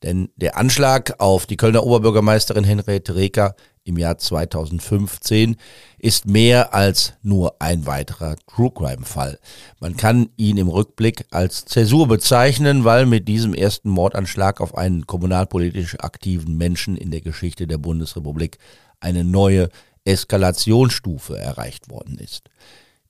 Denn 0.02 0.30
der 0.36 0.56
Anschlag 0.56 1.14
auf 1.18 1.46
die 1.46 1.56
Kölner 1.56 1.84
Oberbürgermeisterin 1.84 2.64
Henriette 2.64 3.14
Reker 3.14 3.54
im 3.84 3.98
Jahr 3.98 4.18
2015 4.18 5.56
ist 5.98 6.26
mehr 6.26 6.74
als 6.74 7.14
nur 7.22 7.56
ein 7.60 7.86
weiterer 7.86 8.36
True 8.46 8.70
Crime 8.70 9.04
Fall. 9.04 9.38
Man 9.78 9.96
kann 9.96 10.30
ihn 10.36 10.56
im 10.56 10.68
Rückblick 10.68 11.26
als 11.30 11.64
Zäsur 11.66 12.08
bezeichnen, 12.08 12.84
weil 12.84 13.06
mit 13.06 13.28
diesem 13.28 13.54
ersten 13.54 13.90
Mordanschlag 13.90 14.60
auf 14.60 14.76
einen 14.76 15.06
kommunalpolitisch 15.06 15.96
aktiven 16.00 16.56
Menschen 16.56 16.96
in 16.96 17.10
der 17.10 17.20
Geschichte 17.20 17.66
der 17.66 17.78
Bundesrepublik 17.78 18.58
eine 19.00 19.22
neue 19.22 19.68
Eskalationsstufe 20.04 21.38
erreicht 21.38 21.90
worden 21.90 22.18
ist. 22.18 22.50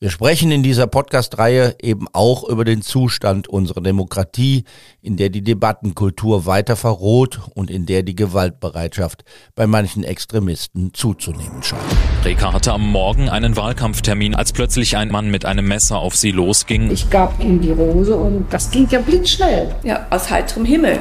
Wir 0.05 0.11
sprechen 0.11 0.51
in 0.51 0.63
dieser 0.63 0.87
Podcast-Reihe 0.87 1.77
eben 1.81 2.09
auch 2.13 2.47
über 2.47 2.67
den 2.67 2.83
Zustand 2.83 3.49
unserer 3.49 3.81
Demokratie, 3.81 4.65
in 5.01 5.17
der 5.17 5.31
die 5.31 5.41
Debattenkultur 5.41 6.45
weiter 6.45 6.77
verroht 6.77 7.41
und 7.55 7.71
in 7.71 7.87
der 7.87 8.03
die 8.03 8.15
Gewaltbereitschaft 8.15 9.25
bei 9.55 9.67
manchen 9.67 10.05
Extremisten 10.05 10.93
zuzunehmen 10.93 11.63
scheint. 11.63 11.81
Reka 12.23 12.53
hatte 12.53 12.75
am 12.75 12.87
Morgen 12.87 13.31
einen 13.31 13.57
Wahlkampftermin, 13.57 14.35
als 14.35 14.53
plötzlich 14.53 14.99
ein 14.99 15.11
Mann 15.11 15.31
mit 15.31 15.47
einem 15.47 15.67
Messer 15.67 16.01
auf 16.01 16.17
sie 16.17 16.33
losging. 16.33 16.91
Ich 16.91 17.09
gab 17.09 17.43
ihm 17.43 17.63
die 17.63 17.71
Rose 17.71 18.15
und 18.15 18.45
das 18.51 18.71
ging 18.71 18.87
ja 18.91 19.01
blitzschnell. 19.01 19.75
Ja, 19.85 20.07
aus 20.11 20.29
heiterem 20.29 20.67
Himmel. 20.67 20.99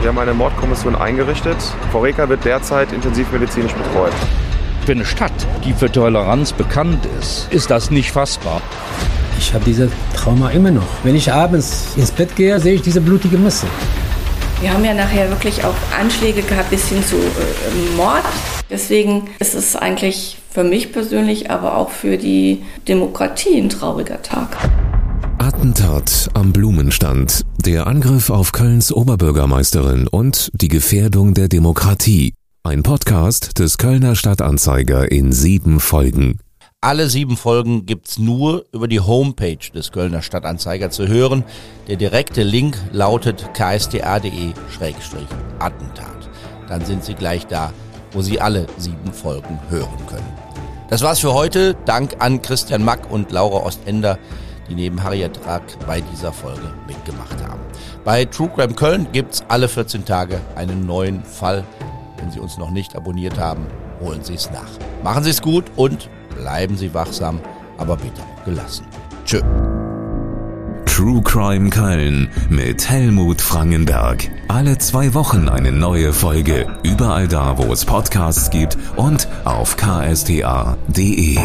Wir 0.00 0.08
haben 0.08 0.18
eine 0.18 0.34
Mordkommission 0.34 0.96
eingerichtet. 0.96 1.58
Frau 1.92 2.00
Reker 2.00 2.28
wird 2.28 2.44
derzeit 2.44 2.92
intensivmedizinisch 2.92 3.74
betreut. 3.74 4.14
Für 4.84 4.92
eine 4.92 5.06
Stadt, 5.06 5.32
die 5.64 5.72
für 5.72 5.90
Toleranz 5.90 6.52
bekannt 6.52 7.06
ist, 7.18 7.48
ist 7.50 7.70
das 7.70 7.90
nicht 7.90 8.12
fassbar. 8.12 8.60
Ich 9.38 9.54
habe 9.54 9.64
diese 9.64 9.90
Trauma 10.14 10.50
immer 10.50 10.70
noch. 10.70 10.86
Wenn 11.04 11.16
ich 11.16 11.32
abends 11.32 11.86
ins 11.96 12.10
Bett 12.10 12.36
gehe, 12.36 12.60
sehe 12.60 12.74
ich 12.74 12.82
diese 12.82 13.00
blutige 13.00 13.38
Messe. 13.38 13.66
Wir 14.60 14.74
haben 14.74 14.84
ja 14.84 14.92
nachher 14.92 15.30
wirklich 15.30 15.64
auch 15.64 15.74
Anschläge 15.98 16.42
gehabt 16.42 16.68
bis 16.68 16.88
hin 16.88 17.02
zu 17.02 17.16
äh, 17.16 17.96
Mord. 17.96 18.24
Deswegen 18.68 19.30
ist 19.38 19.54
es 19.54 19.74
eigentlich 19.74 20.36
für 20.50 20.64
mich 20.64 20.92
persönlich, 20.92 21.50
aber 21.50 21.78
auch 21.78 21.88
für 21.88 22.18
die 22.18 22.62
Demokratie 22.86 23.58
ein 23.58 23.70
trauriger 23.70 24.20
Tag. 24.20 24.54
Attentat 25.38 26.28
am 26.34 26.52
Blumenstand, 26.52 27.40
der 27.56 27.86
Angriff 27.86 28.28
auf 28.28 28.52
Kölns 28.52 28.92
Oberbürgermeisterin 28.92 30.08
und 30.08 30.50
die 30.52 30.68
Gefährdung 30.68 31.32
der 31.32 31.48
Demokratie. 31.48 32.34
Ein 32.66 32.82
Podcast 32.82 33.58
des 33.58 33.76
Kölner 33.76 34.16
Stadtanzeiger 34.16 35.12
in 35.12 35.32
sieben 35.32 35.80
Folgen. 35.80 36.38
Alle 36.80 37.10
sieben 37.10 37.36
Folgen 37.36 37.84
gibt's 37.84 38.18
nur 38.18 38.64
über 38.72 38.88
die 38.88 39.00
Homepage 39.00 39.70
des 39.74 39.92
Kölner 39.92 40.22
Stadtanzeiger 40.22 40.88
zu 40.88 41.06
hören. 41.06 41.44
Der 41.88 41.96
direkte 41.96 42.42
Link 42.42 42.78
lautet 42.90 43.50
ksta.de-attentat. 43.52 46.30
Dann 46.66 46.86
sind 46.86 47.04
Sie 47.04 47.12
gleich 47.12 47.46
da, 47.46 47.70
wo 48.12 48.22
Sie 48.22 48.40
alle 48.40 48.66
sieben 48.78 49.12
Folgen 49.12 49.60
hören 49.68 50.06
können. 50.08 50.32
Das 50.88 51.02
war's 51.02 51.18
für 51.18 51.34
heute. 51.34 51.76
Dank 51.84 52.16
an 52.20 52.40
Christian 52.40 52.82
Mack 52.82 53.10
und 53.10 53.30
Laura 53.30 53.66
Ostender, 53.66 54.18
die 54.70 54.74
neben 54.74 55.02
Harriet 55.02 55.38
Rack 55.46 55.64
bei 55.86 56.00
dieser 56.00 56.32
Folge 56.32 56.72
mitgemacht 56.86 57.42
haben. 57.46 57.60
Bei 58.06 58.24
True 58.24 58.48
Crime 58.48 58.72
Köln 58.72 59.06
gibt's 59.12 59.44
alle 59.48 59.68
14 59.68 60.06
Tage 60.06 60.40
einen 60.56 60.86
neuen 60.86 61.22
Fall 61.24 61.62
wenn 62.24 62.30
Sie 62.30 62.40
uns 62.40 62.56
noch 62.56 62.70
nicht 62.70 62.96
abonniert 62.96 63.38
haben, 63.38 63.66
holen 64.00 64.24
Sie 64.24 64.34
es 64.34 64.50
nach. 64.50 64.70
Machen 65.02 65.24
Sie 65.24 65.30
es 65.30 65.42
gut 65.42 65.64
und 65.76 66.08
bleiben 66.40 66.76
Sie 66.76 66.94
wachsam, 66.94 67.38
aber 67.76 67.96
bitte 67.96 68.22
gelassen. 68.46 68.86
Tschö. 69.26 69.42
True 70.86 71.20
Crime 71.22 71.68
Köln 71.70 72.30
mit 72.48 72.88
Helmut 72.88 73.42
Frangenberg. 73.42 74.30
Alle 74.48 74.78
zwei 74.78 75.12
Wochen 75.12 75.48
eine 75.48 75.72
neue 75.72 76.12
Folge. 76.12 76.66
Überall 76.82 77.28
da, 77.28 77.58
wo 77.58 77.70
es 77.72 77.84
Podcasts 77.84 78.48
gibt 78.48 78.78
und 78.96 79.28
auf 79.44 79.76
ksta.de. 79.76 81.36